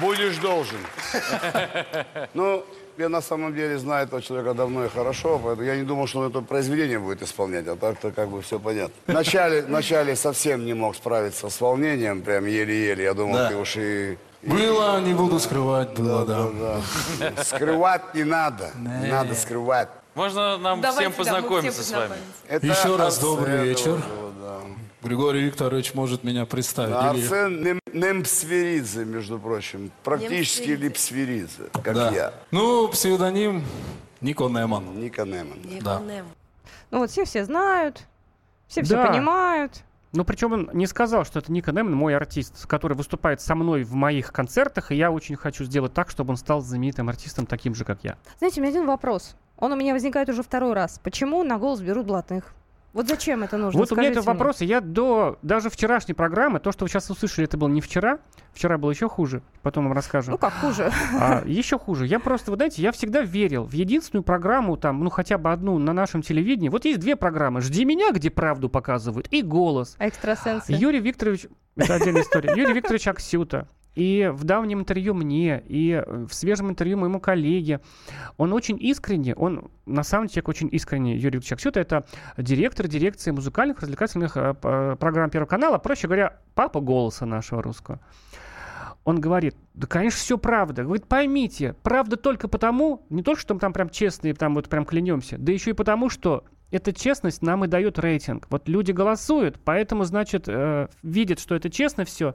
[0.00, 0.78] Будешь должен.
[2.34, 2.64] Ну,
[2.98, 6.20] я на самом деле знаю этого человека давно и хорошо, поэтому я не думал, что
[6.20, 8.92] он это произведение будет исполнять, а так-то как бы все понятно.
[9.06, 13.04] Вначале, вначале совсем не мог справиться с волнением, прям еле-еле.
[13.04, 13.48] Я думал, Да.
[13.48, 14.18] ты уж и...
[14.42, 16.48] Было, не буду скрывать, было, да.
[17.28, 17.42] да.
[17.44, 18.70] Скрывать не надо.
[19.02, 19.88] Не надо скрывать.
[20.14, 22.16] Можно нам Давайте, всем да, познакомиться все с вами?
[22.48, 23.96] Это Еще раз добрый этого вечер.
[23.96, 24.02] да.
[25.02, 26.90] Григорий Викторович может меня представить.
[27.16, 29.90] Или- Арсен Нем- Немсверидзе, между прочим.
[30.04, 30.70] Практически.
[30.70, 32.10] Липсверидзе, как Да.
[32.10, 32.34] я.
[32.50, 33.64] Ну, псевдоним
[34.20, 35.00] Нико Неман.
[35.00, 35.58] Ника Неман.
[35.82, 36.02] Да.
[36.90, 38.02] Ну вот все все знают,
[38.68, 39.06] все все Да.
[39.06, 39.82] понимают.
[40.12, 43.84] Ну, причем он не сказал, что это Ника Неман, мой артист, который выступает со мной
[43.84, 47.74] в моих концертах, и я очень хочу сделать так, чтобы он стал знаменитым артистом, таким
[47.74, 48.16] же, как я.
[48.38, 49.36] Знаете, у меня один вопрос.
[49.56, 50.98] Он у меня возникает уже второй раз.
[51.02, 52.52] Почему на голос берут блатных?
[52.92, 53.78] Вот зачем это нужно?
[53.78, 54.26] вот у меня это мне.
[54.26, 57.80] вопрос, и я до даже вчерашней программы, то, что вы сейчас услышали, это было не
[57.80, 58.18] вчера,
[58.52, 60.32] вчера было еще хуже, потом вам расскажу.
[60.32, 60.90] Ну как хуже?
[61.14, 62.06] А, еще хуже.
[62.06, 65.78] Я просто, вы знаете, я всегда верил в единственную программу, там, ну хотя бы одну
[65.78, 66.68] на нашем телевидении.
[66.68, 67.60] Вот есть две программы.
[67.60, 69.94] «Жди меня», где правду показывают, и «Голос».
[69.98, 70.72] А экстрасенсы?
[70.72, 73.68] Юрий Викторович, это отдельная история, Юрий Викторович Аксюта.
[73.94, 77.80] И в давнем интервью мне, и э, в свежем интервью моему коллеге,
[78.36, 82.86] он очень искренне, он на самом деле человек очень искренний, Юрий Викторович Аксюта, это директор
[82.86, 88.00] дирекции музыкальных развлекательных э, п- программ Первого канала, проще говоря, папа голоса нашего русского.
[89.04, 90.84] Он говорит, да, конечно, все правда.
[90.84, 94.84] Говорит, поймите, правда только потому, не только, что мы там прям честные, там вот прям
[94.84, 98.46] клянемся, да еще и потому, что эта честность нам и дает рейтинг.
[98.50, 102.34] Вот люди голосуют, поэтому, значит, э, видят, что это честно все,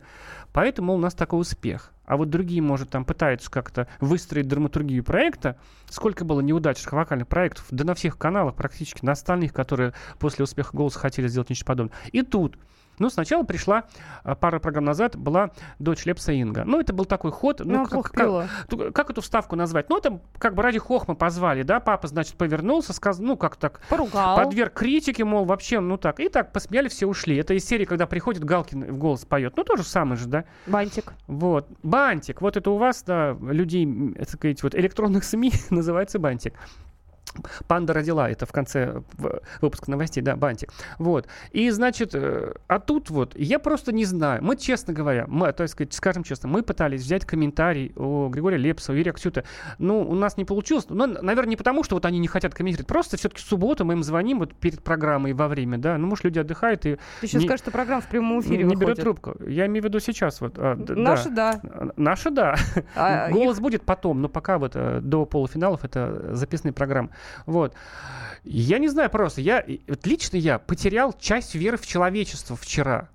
[0.53, 1.91] поэтому у нас такой успех.
[2.05, 5.57] А вот другие, может, там пытаются как-то выстроить драматургию проекта.
[5.89, 10.75] Сколько было неудачных вокальных проектов, да на всех каналах практически, на остальных, которые после успеха
[10.75, 11.97] «Голоса» хотели сделать нечто подобное.
[12.11, 12.57] И тут
[12.99, 13.84] ну, сначала пришла,
[14.23, 16.63] а, пару программ назад была дочь Лепса Инга.
[16.65, 17.62] Ну, это был такой ход.
[17.63, 19.89] Ну, Ну, как, как- как эту вставку назвать?
[19.89, 21.79] Ну, это как бы ради хохма позвали, да?
[21.79, 24.36] Папа, значит, повернулся, сказал, ну, как так, Поругал.
[24.38, 26.19] подверг критике, мол, вообще, ну так.
[26.19, 27.36] И так посмеяли, все ушли.
[27.38, 29.55] Это из серии, когда приходит Галкин в голос поет.
[29.58, 30.45] Ну, то же самое же, да?
[30.67, 31.13] Бантик.
[31.27, 31.67] Вот.
[31.84, 32.41] Бантик.
[32.41, 36.53] Вот это у вас, да, людей, так сказать, вот электронных СМИ называется бантик.
[37.67, 40.71] Панда родила, это в конце в- выпуска новостей, да, бантик.
[40.99, 41.27] Вот.
[41.51, 44.43] И, значит, э, а тут вот, я просто не знаю.
[44.43, 48.91] Мы, честно говоря, мы, то есть, скажем честно, мы пытались взять комментарий у Григория Лепса,
[48.91, 49.43] у Юрия Ксюта.
[49.79, 50.85] Ну, у нас не получилось.
[50.89, 52.87] Ну, наверное, не потому, что вот они не хотят комментировать.
[52.87, 55.97] Просто все-таки в субботу мы им звоним вот перед программой во время, да.
[55.97, 58.75] Ну, может, люди отдыхают и Ты сейчас Не- скажешь, что программа в прямом эфире не
[58.75, 59.35] берет трубку.
[59.47, 60.41] Я имею в виду сейчас.
[60.41, 61.59] Вот, а, Наши, да.
[61.63, 61.91] да.
[61.95, 62.55] Наши, да.
[62.95, 67.09] А Голос будет потом, но пока вот э, до полуфиналов это записанные программы.
[67.45, 67.73] Вот.
[68.43, 73.09] Я не знаю просто, я, вот лично я потерял часть веры в человечество вчера.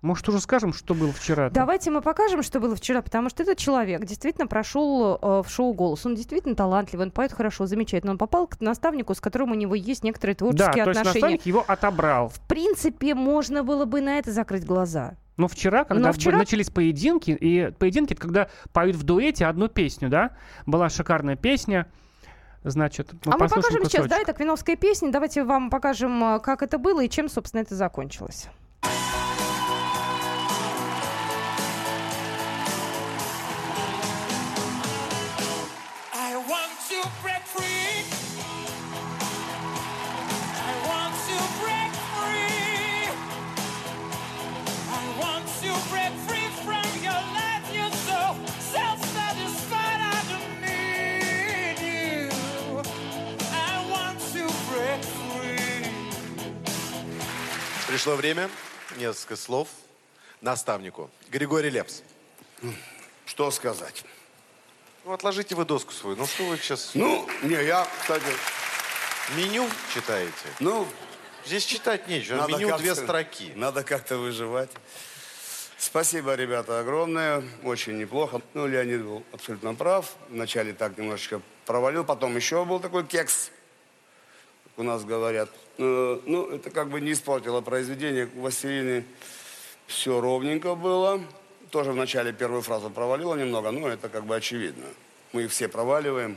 [0.00, 1.48] Может, уже скажем, что было вчера?
[1.50, 5.74] Давайте мы покажем, что было вчера, потому что этот человек действительно прошел э, в шоу
[5.74, 6.04] «Голос».
[6.04, 8.10] Он действительно талантливый, он поет хорошо, замечательно.
[8.10, 11.22] Он попал к наставнику, с которым у него есть некоторые Да, творческие то есть отношения.
[11.22, 12.30] наставник его отобрал.
[12.30, 15.14] В принципе, можно было бы на это закрыть глаза.
[15.36, 19.68] Но вчера, когда Но вчера- начались поединки, и поединки, это когда поют в дуэте одну
[19.68, 20.32] песню, да?
[20.66, 21.86] Была шикарная песня.
[22.64, 24.28] Значит, а мы покажем сейчас, да, кусочек.
[24.28, 25.10] это квиновская песня.
[25.10, 28.48] Давайте вам покажем, э, как это было и чем, собственно, это закончилось.
[57.92, 58.48] Пришло время.
[58.96, 59.68] Несколько слов
[60.40, 61.10] наставнику.
[61.28, 62.00] Григорий Лепс.
[63.26, 64.02] Что сказать?
[65.04, 66.16] Ну, отложите вы доску свою.
[66.16, 68.24] Ну, что вы сейчас Ну, не, я, кстати,
[69.36, 70.32] меню читаете?
[70.58, 70.88] ну,
[71.44, 72.36] Здесь читать нечего.
[72.36, 73.52] надо меню две строки.
[73.56, 74.70] Надо как-то выживать.
[75.76, 77.44] Спасибо, ребята, огромное.
[77.62, 78.40] Очень неплохо.
[78.54, 80.14] Ну, Леонид был абсолютно прав.
[80.30, 83.50] Вначале так немножечко провалил, потом еще был такой кекс,
[84.82, 85.48] у нас говорят.
[85.78, 88.28] Э, Ну, это как бы не испортило произведение.
[88.34, 89.04] У Василины
[89.86, 91.20] все ровненько было.
[91.70, 94.84] Тоже вначале первую фразу провалила немного, но это как бы очевидно.
[95.32, 96.36] Мы их все проваливаем.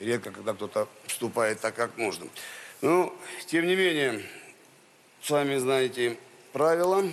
[0.00, 2.26] Редко, когда кто-то вступает так, как нужно.
[2.82, 3.12] Ну,
[3.46, 4.22] тем не менее,
[5.22, 6.16] сами знаете
[6.52, 7.04] правила.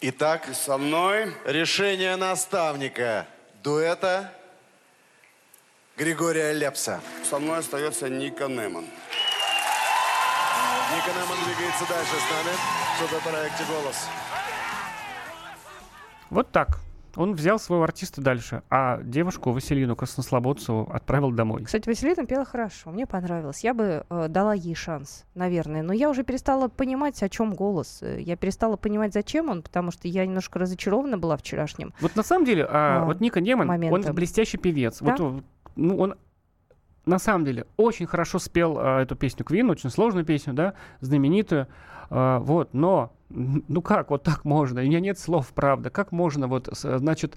[0.00, 3.26] Итак, И со мной решение наставника
[3.62, 4.32] дуэта
[5.96, 7.00] Григория Лепса.
[7.28, 8.86] со мной остается Ника Неман.
[10.98, 12.56] Ника Неман двигается дальше с нами
[12.96, 14.08] в суперпроекте «Голос».
[16.30, 16.80] Вот так.
[17.14, 21.62] Он взял своего артиста дальше, а девушку Василину Краснослободцеву отправил домой.
[21.64, 23.62] Кстати, Василина пела хорошо, мне понравилось.
[23.62, 25.82] Я бы э, дала ей шанс, наверное.
[25.82, 28.00] Но я уже перестала понимать, о чем голос.
[28.02, 31.92] Э, Я перестала понимать, зачем он, потому что я немножко разочарована была вчерашним.
[32.00, 34.10] Вот на самом деле, а, А, вот Ника Неман, моментом.
[34.10, 34.98] он блестящий певец.
[35.00, 35.12] Да?
[35.12, 35.44] Вот, он-
[35.76, 36.14] ну, он
[37.08, 41.66] на самом деле очень хорошо спел а, эту песню Квин, очень сложную песню, да, знаменитую.
[42.10, 44.80] А, вот, но ну как вот так можно?
[44.80, 45.90] У меня нет слов, правда.
[45.90, 47.36] Как можно вот, значит,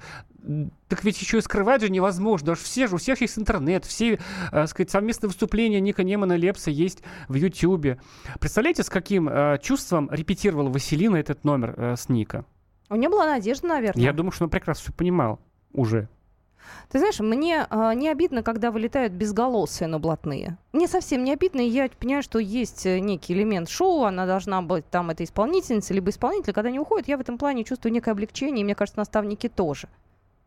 [0.88, 2.47] так ведь еще и скрывать же невозможно.
[2.47, 4.19] Даже все же, у всех есть интернет, все,
[4.51, 7.99] э, сказать, совместные выступления Ника Немана и Лепса есть в Ютьюбе.
[8.39, 12.45] Представляете, с каким э, чувством репетировала Василина этот номер э, с Ника?
[12.89, 14.03] У нее была надежда, наверное.
[14.03, 15.39] Я думаю, что он прекрасно все понимал
[15.71, 16.10] уже.
[16.89, 20.58] Ты знаешь, мне а, не обидно, когда вылетают безголосые, но блатные.
[20.74, 24.62] Мне совсем не обидно, и я понимаю, что есть э, некий элемент шоу, она должна
[24.62, 26.54] быть там эта исполнительница, либо исполнитель.
[26.54, 29.88] Когда они уходят, я в этом плане чувствую некое облегчение, и мне кажется, наставники тоже.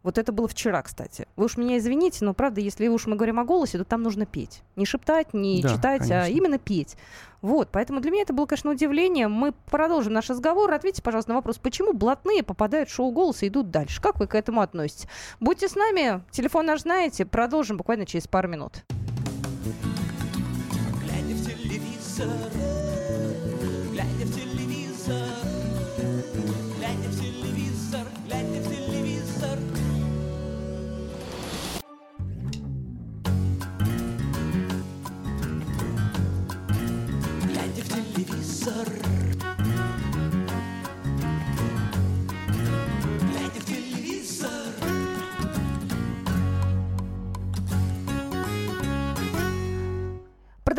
[0.05, 1.27] Вот это было вчера, кстати.
[1.35, 4.27] Вы уж меня извините, но правда, если уж мы говорим о голосе, то там нужно
[4.27, 4.61] петь.
[4.77, 6.37] Не шептать, не Да, читать, а конечно.
[6.37, 6.97] именно петь.
[7.41, 9.29] Вот, поэтому для меня это было, конечно, удивление.
[9.29, 10.71] Мы продолжим наш разговор.
[10.73, 14.03] Ответьте, пожалуйста, на вопрос, почему блатные попадают в шоу голоса и идут дальше?
[14.03, 15.09] Как вы к этому относитесь?
[15.41, 17.25] Будьте с нами, телефон наш знаете.
[17.25, 18.85] Продолжим буквально через пару минут.
[21.01, 22.29] Глядя в телевизор,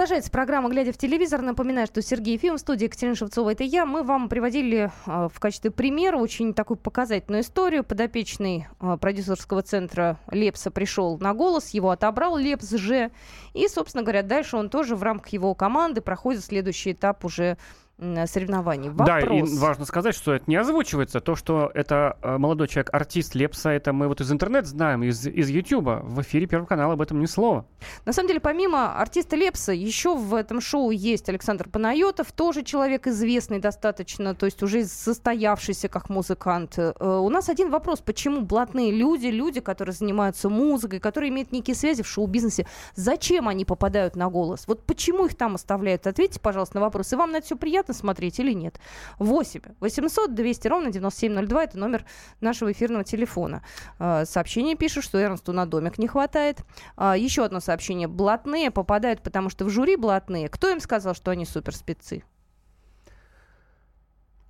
[0.05, 1.41] Продолжается программа «Глядя в телевизор».
[1.41, 3.87] Напоминаю, что Сергей Ефимов, в студии Екатерина Шевцова, это я.
[3.87, 7.83] Мы вам приводили э, в качестве примера очень такую показательную историю.
[7.83, 13.09] Подопечный э, продюсерского центра Лепса пришел на голос, его отобрал Лепс же.
[13.55, 17.57] И, собственно говоря, дальше он тоже в рамках его команды проходит следующий этап уже
[17.97, 18.89] м, соревнований.
[18.89, 19.57] Да, и Вопрос.
[19.57, 21.19] важно сказать, что это не озвучивается.
[21.19, 25.25] То, что это э, молодой человек, артист Лепса, это мы вот из интернета знаем, из,
[25.25, 26.01] из Ютуба.
[26.03, 27.65] В эфире Первого канала об этом ни слова.
[28.05, 33.07] На самом деле, помимо артиста Лепса, еще в этом шоу есть Александр Панайотов, тоже человек
[33.07, 36.73] известный достаточно, то есть уже состоявшийся как музыкант.
[36.77, 41.75] Э, У нас один вопрос, почему блатные люди, люди, которые занимаются музыкой, которые имеют некие
[41.75, 44.65] связи в шоу-бизнесе, зачем они попадают на голос?
[44.67, 46.07] Вот почему их там оставляют?
[46.07, 47.13] Ответьте, пожалуйста, на вопрос.
[47.13, 48.79] И вам на это все приятно смотреть или нет?
[49.19, 52.05] 8 800 200 ровно 9702 это номер
[52.41, 53.63] нашего эфирного телефона.
[53.99, 56.59] Э, Сообщение пишет, что Эрнсту на домик не хватает.
[56.97, 58.07] А, Еще одно сообщение.
[58.07, 60.49] Блатные попадают, потому что в жюри блатные.
[60.49, 62.23] Кто им сказал, что они суперспецы?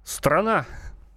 [0.04, 0.65] Страна.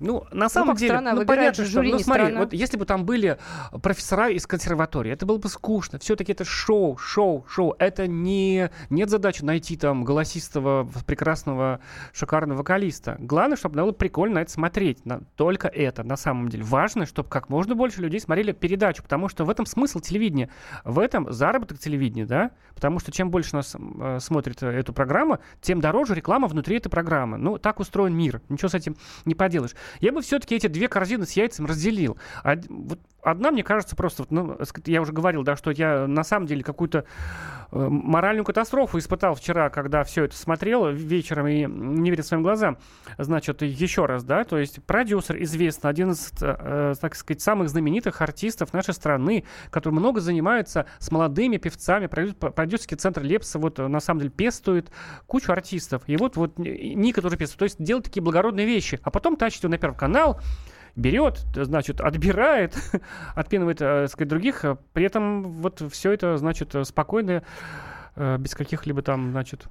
[0.01, 1.13] Ну, на самом как деле, страна?
[1.13, 2.41] ну, понятно, же что, жюри, ну, смотри, страна.
[2.41, 3.39] вот если бы там были
[3.83, 5.99] профессора из консерватории, это было бы скучно.
[5.99, 7.75] Все-таки это шоу, шоу, шоу.
[7.79, 11.81] Это не, нет задачи найти там голосистого, прекрасного,
[12.13, 13.17] шикарного вокалиста.
[13.19, 15.05] Главное, чтобы было прикольно на это смотреть.
[15.05, 16.63] На, только это, на самом деле.
[16.63, 20.49] Важно, чтобы как можно больше людей смотрели передачу, потому что в этом смысл телевидения.
[20.85, 22.53] В этом заработок телевидения, да?
[22.75, 26.89] Потому что чем больше нас э, смотрит э, эту программу, тем дороже реклама внутри этой
[26.89, 27.37] программы.
[27.37, 28.41] Ну, так устроен мир.
[28.49, 29.75] Ничего с этим не поделаешь.
[30.01, 32.19] Я бы все-таки эти две корзины с яйцем разделил.
[32.45, 36.47] Од- вот одна, мне кажется, просто, ну, я уже говорил, да, что я на самом
[36.47, 37.05] деле какую-то
[37.71, 42.79] э, моральную катастрофу испытал вчера, когда все это смотрел вечером и не верил своим глазам.
[43.19, 48.23] Значит, еще раз, да, то есть продюсер известный, один из, э, так сказать, самых знаменитых
[48.23, 53.89] артистов нашей страны, который много занимается с молодыми певцами, продю- продюсерский центр Лепса, вот э,
[53.89, 54.91] на самом деле пестует
[55.27, 56.03] кучу артистов.
[56.07, 59.65] И вот, вот Ника тоже пестует, то есть делает такие благородные вещи, а потом тащит
[59.65, 60.41] его на Первый канал,
[60.97, 62.75] берет, значит, отбирает,
[63.35, 67.43] отпинывает, э, так сказать, других, э, при этом вот все это, значит, э, спокойно,
[68.17, 69.67] без каких-либо там, значит,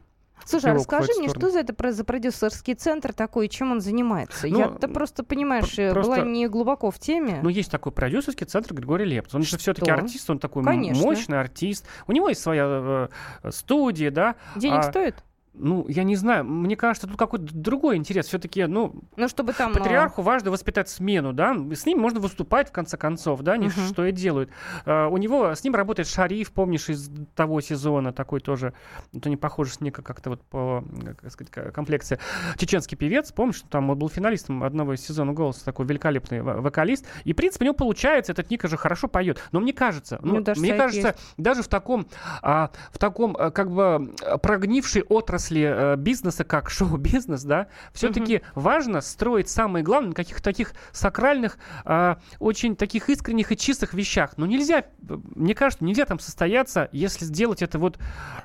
[0.45, 1.47] Слушай, а расскажи мне, сторону.
[1.47, 4.47] что за это про- за продюсерский центр такой, чем он занимается?
[4.47, 7.39] Ну, Я-то просто, понимаешь, пр- э, была просто- не глубоко в теме.
[7.43, 9.33] Ну, есть такой продюсерский центр Григорий Лепс.
[9.35, 9.95] Он же все-таки Что?
[10.01, 11.03] артист, он такой Конечно.
[11.03, 11.85] мощный артист.
[12.05, 13.09] У него есть своя
[13.43, 14.35] э, студия, да.
[14.55, 15.15] Денег а- стоит?
[15.59, 18.27] Ну, я не знаю, мне кажется, тут какой-то другой интерес.
[18.27, 19.71] Все-таки, ну, Ну, чтобы там...
[19.71, 23.67] а, Патриарху важно воспитать смену, да, с ним можно выступать в конце концов, да, они
[23.67, 23.87] Мгм.
[23.87, 24.49] что и делают.
[24.85, 28.73] А, у него, с ним работает Шариф, помнишь, из того сезона, такой тоже,
[29.13, 32.19] это не похоже с Ника как-то вот по, э, как сказать, ко- комплекции.
[32.57, 37.05] Чеченский певец, помнишь, там он был финалистом одного из сезонов «Голоса», такой великолепный во- вокалист,
[37.23, 40.35] и, в принципе, у него получается, этот Ника же хорошо поет, но мне кажется, Ну,
[40.35, 42.07] ну, даже мне кажется, даже в таком,
[42.41, 49.01] а, в таком, а, как бы, прогнившей отрасли э, бизнеса, как шоу-бизнес, да, все-таки важно
[49.01, 54.33] строить самое главное на каких-то таких сакральных, а, очень таких искренних и чистых вещах.
[54.37, 57.97] Но нельзя, э, мне кажется, нельзя там состояться, если сделать это вот,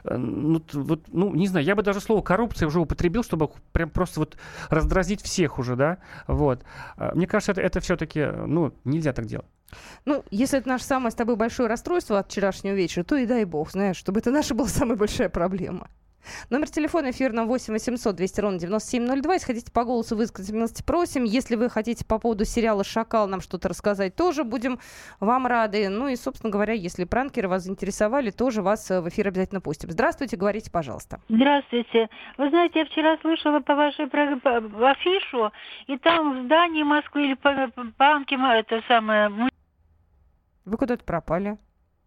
[0.04, 3.90] э, ну, вот, ну, не знаю, я бы даже слово коррупция уже употребил, чтобы прям
[3.90, 4.36] просто вот
[4.68, 6.64] раздразнить всех уже, да, вот.
[6.96, 9.46] А, Мне кажется, это, это все-таки, ну, нельзя так делать.
[10.04, 13.44] Ну, если это наше самое с тобой большое расстройство от вчерашнего вечера, то и дай
[13.44, 15.88] бог, знаешь, чтобы это наша была самая большая проблема.
[16.50, 19.34] Номер телефона эфирного 8 800 200 ровно 9702.
[19.34, 21.24] Если хотите по голосу высказать, просим.
[21.24, 24.78] Если вы хотите по поводу сериала «Шакал» нам что-то рассказать, тоже будем
[25.20, 25.88] вам рады.
[25.88, 29.90] Ну и, собственно говоря, если пранкеры вас заинтересовали, тоже вас э, в эфир обязательно пустим.
[29.90, 31.20] Здравствуйте, говорите, пожалуйста.
[31.28, 32.08] Здравствуйте.
[32.38, 34.06] Вы знаете, я вчера слышала по вашей
[35.02, 35.52] афишу,
[35.86, 39.30] и там в здании Москвы или по, банке, м, это самое,
[40.64, 41.58] Вы куда-то пропали.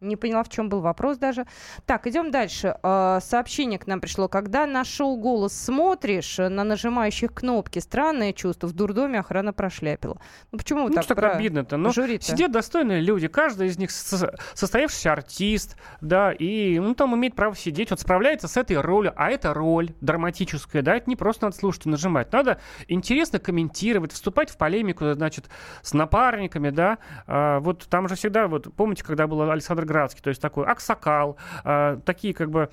[0.06, 1.46] Не поняла, в чем был вопрос даже.
[1.86, 2.78] Так, идем дальше.
[2.84, 4.28] Э, Сообщение к нам пришло.
[4.28, 10.18] Когда на шоу «Голос» смотришь, э, на нажимающих кнопки, странное чувство, в дурдоме охрана прошляпила.
[10.52, 11.78] Ну почему Ну, так что про- обидно-то?
[11.78, 12.24] Ну, жюри-то?
[12.26, 17.56] сидят достойные люди, каждый из них со- состоявшийся артист, да, и ну, там имеет право
[17.56, 21.58] сидеть, вот справляется с этой ролью, а это роль драматическая, да, это не просто надо
[21.58, 25.46] слушать и нажимать, надо интересно комментировать, вступать в полемику, значит,
[25.82, 26.98] с напарниками, да,
[27.28, 31.38] А, вот там же всегда, вот помните, когда был Александр Градский, то есть такой Аксакал,
[31.64, 32.70] а, такие как бы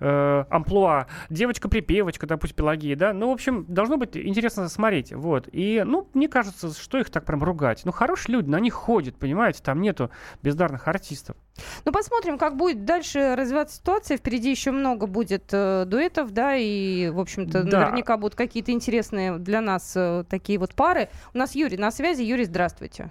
[0.00, 5.82] э, амплуа, девочка-припевочка, допустим, Пелагея, да, ну, в общем, должно быть интересно смотреть, вот, и,
[5.84, 9.60] ну, мне кажется, что их так прям ругать, ну, хорошие люди, на них ходят, понимаете,
[9.62, 10.10] там нету
[10.42, 11.36] бездарных артистов.
[11.84, 14.16] Ну, посмотрим, как будет дальше развиваться ситуация.
[14.16, 17.80] Впереди еще много будет э, дуэтов, да, и, в общем-то, Да.
[17.80, 21.10] наверняка будут какие-то интересные для нас э, такие вот пары.
[21.34, 22.22] У нас Юрий на связи.
[22.22, 23.10] Юрий, здравствуйте.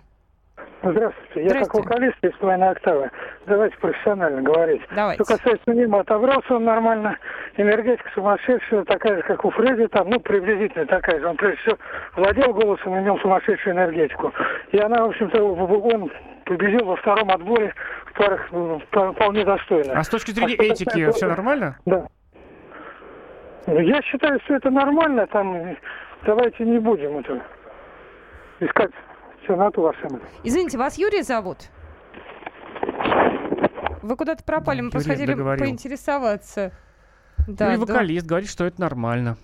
[0.84, 1.44] Здравствуйте.
[1.44, 3.12] Я как вокалист из двойной октавы.
[3.46, 4.82] Давайте профессионально говорить.
[4.96, 5.24] Давайте.
[5.24, 7.18] Что касается Нима, отобрался он нормально.
[7.58, 11.28] Энергетика сумасшедшая, такая же, как у Фредди, там, ну, приблизительно такая же.
[11.28, 11.78] Он, прежде всего,
[12.16, 14.34] владел голосом, имел сумасшедшую энергетику.
[14.72, 16.12] И она, в общем-то, он
[16.46, 17.74] победил во втором отборе
[18.08, 19.94] в парах ну, вп- вполне достойно.
[19.94, 21.78] А с точки зрения что этики касается- все нормально?
[21.86, 22.08] Да.
[23.68, 25.28] Ну, Я считаю, что это нормально.
[25.28, 25.78] Там
[26.26, 27.40] давайте не будем это
[28.60, 28.92] искать
[29.44, 30.22] всем этом.
[30.44, 31.58] Извините, вас Юрий зовут?
[34.02, 35.66] Вы куда-то пропали, мы Юрий просто хотели договорил.
[35.66, 36.72] поинтересоваться.
[37.48, 37.94] Да, Или да.
[37.94, 39.38] вокалист говорит, что это нормально.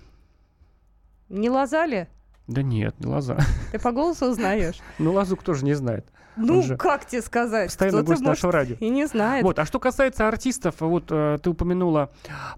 [1.28, 2.08] Не лазали?
[2.48, 3.38] Да нет, не лоза.
[3.72, 4.76] Ты по голосу узнаешь.
[4.98, 6.06] Ну, лазук тоже не знает.
[6.36, 7.66] Ну, как тебе сказать?
[7.68, 8.76] Постоянно гость нашего радио.
[8.80, 9.44] И не знает.
[9.44, 12.10] Вот, а что касается артистов, вот э, ты упомянула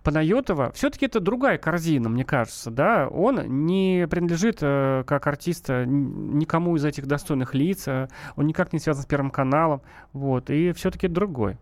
[0.03, 5.85] Панайотова, все-таки это другая корзина, мне кажется, да, он не принадлежит э, как артист э,
[5.87, 9.83] никому из этих достойных лиц, э, он никак не связан с Первым каналом,
[10.13, 11.59] вот, и все-таки другой.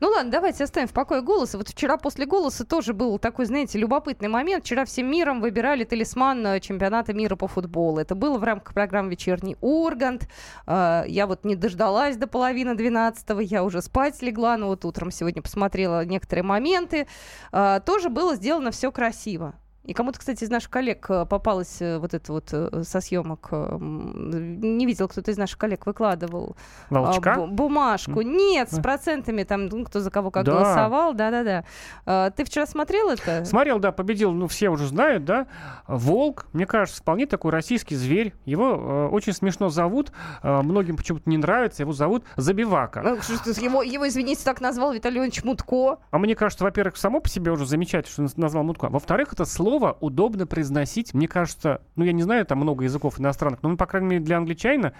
[0.00, 1.58] Ну ладно, давайте оставим в покое голоса.
[1.58, 4.64] Вот вчера после голоса тоже был такой, знаете, любопытный момент.
[4.64, 7.98] Вчера всем миром выбирали талисман э, чемпионата мира по футболу.
[7.98, 10.28] Это было в рамках программы «Вечерний Ургант».
[10.66, 15.10] Э, Я вот не дождалась до половины двенадцатого, я уже спать легла, но вот утром
[15.10, 17.06] сегодня посмотрела некоторые моменты.
[17.52, 19.54] Э, Тоже было сделано все красиво.
[19.88, 23.48] И кому-то, кстати, из наших коллег э, попалось э, вот это вот э, со съемок.
[23.50, 26.56] Не видел, кто-то из наших коллег выкладывал
[26.90, 27.36] Волчка?
[27.36, 28.20] бу- бумажку.
[28.20, 30.52] Нет, с процентами, там, ну, кто за кого как Да.
[30.52, 31.14] голосовал.
[31.14, 32.30] Да-да-да.
[32.32, 33.46] Ты вчера смотрел это?
[33.46, 35.46] Смотрел, да, победил, ну, все уже знают, да.
[35.86, 38.34] Волк, мне кажется, вполне такой российский зверь.
[38.44, 40.12] Его очень смешно зовут.
[40.42, 41.82] Многим почему-то не нравится.
[41.82, 43.00] Его зовут Забивака.
[43.02, 45.96] Ну, Его, его, извините, так назвал Виталий Леонидович Мутко.
[46.10, 48.88] А мне кажется, во-первых, само по себе уже замечательно, что назвал Мутко.
[48.90, 51.14] Во-вторых, это слово удобно произносить.
[51.14, 54.24] Мне кажется, ну, я не знаю, там много языков иностранных, но, ну, по крайней мере,
[54.24, 54.92] для англичанина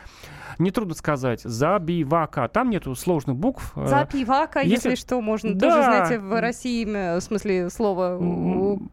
[0.59, 1.41] нетрудно сказать.
[1.43, 2.49] Забивака.
[2.49, 3.73] Там нету сложных букв.
[3.77, 5.61] Э, Запивака, если, если- что, можно Да.
[5.71, 8.17] тоже, знаете, в России, м, в смысле, слово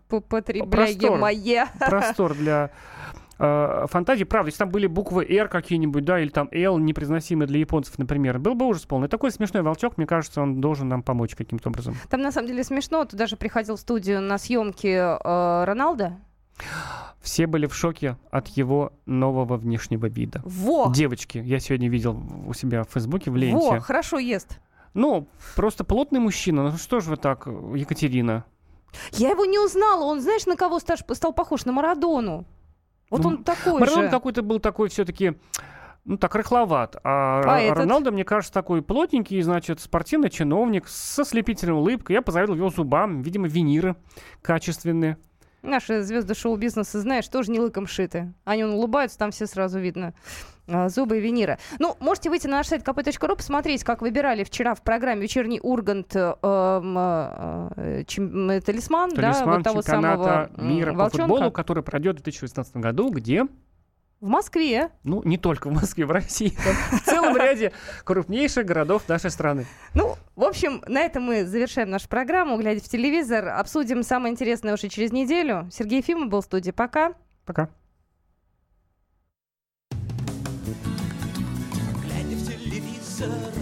[0.10, 1.68] употребляемое.
[1.80, 2.72] простор для
[3.40, 4.24] э, фантазии.
[4.24, 8.40] Правда, если там были буквы R какие-нибудь, да, или там L, непроизносимые для японцев, например,
[8.40, 9.08] был бы ужас полный.
[9.08, 11.96] Такой смешной волчок, мне кажется, он должен нам помочь каким-то образом.
[12.10, 13.04] Там на самом деле смешно.
[13.06, 16.18] Ты даже приходил в студию на съемки э, Роналда.
[17.22, 20.42] Все были в шоке от его нового внешнего вида.
[20.46, 20.92] Во!
[20.94, 23.56] Девочки, я сегодня видел у себя в Фейсбуке в ленте.
[23.58, 24.60] Во, хорошо ест.
[24.94, 26.70] Ну, просто плотный мужчина.
[26.70, 28.46] Ну что же вы так, Екатерина?
[29.12, 30.06] Я его не узнала.
[30.06, 31.66] Он, знаешь, на кого стаж- стал похож?
[31.66, 32.46] На Марадону.
[33.18, 34.10] Вот Ну, он такой Марадон же.
[34.10, 35.36] какой-то был такой все-таки,
[36.06, 36.98] ну так, рыхловат.
[37.04, 37.80] А, А этот?
[37.80, 42.14] Роналдо, мне кажется, такой плотненький, значит, спортивный чиновник со слепительной улыбкой.
[42.14, 43.22] Я позавидовал его зубам.
[43.22, 43.96] Видимо, виниры
[44.42, 45.18] качественные.
[45.66, 48.34] Наши звезды шоу-бизнеса, знаешь, тоже не лыком шиты.
[48.44, 50.14] Они он улыбаются, там все сразу видно
[50.68, 51.58] а, зубы и виниры.
[51.80, 56.16] Ну, можете выйти на наш сайт kp.ru, посмотреть, как выбирали вчера в программе «Вечерний Ургант»
[56.16, 61.28] э, эм, э, чем- э, талисман, да, Талисман вот того самого мира по волчонка.
[61.28, 63.46] футболу, который пройдет в 2018 году, где
[64.26, 64.90] В Москве.
[65.04, 66.50] Ну, не только в Москве, в России.
[66.50, 67.72] там в целом ряде
[68.04, 69.68] крупнейших городов нашей страны.
[69.94, 72.58] Ну, в общем, на этом мы завершаем нашу программу.
[72.58, 75.70] Глядя в телевизор, обсудим самое интересное уже через неделю.
[75.72, 76.72] Сергей Ефимов был в студии.
[76.72, 77.14] Пока.
[77.46, 77.70] Пока.
[82.02, 83.55] Глядя в телевизор,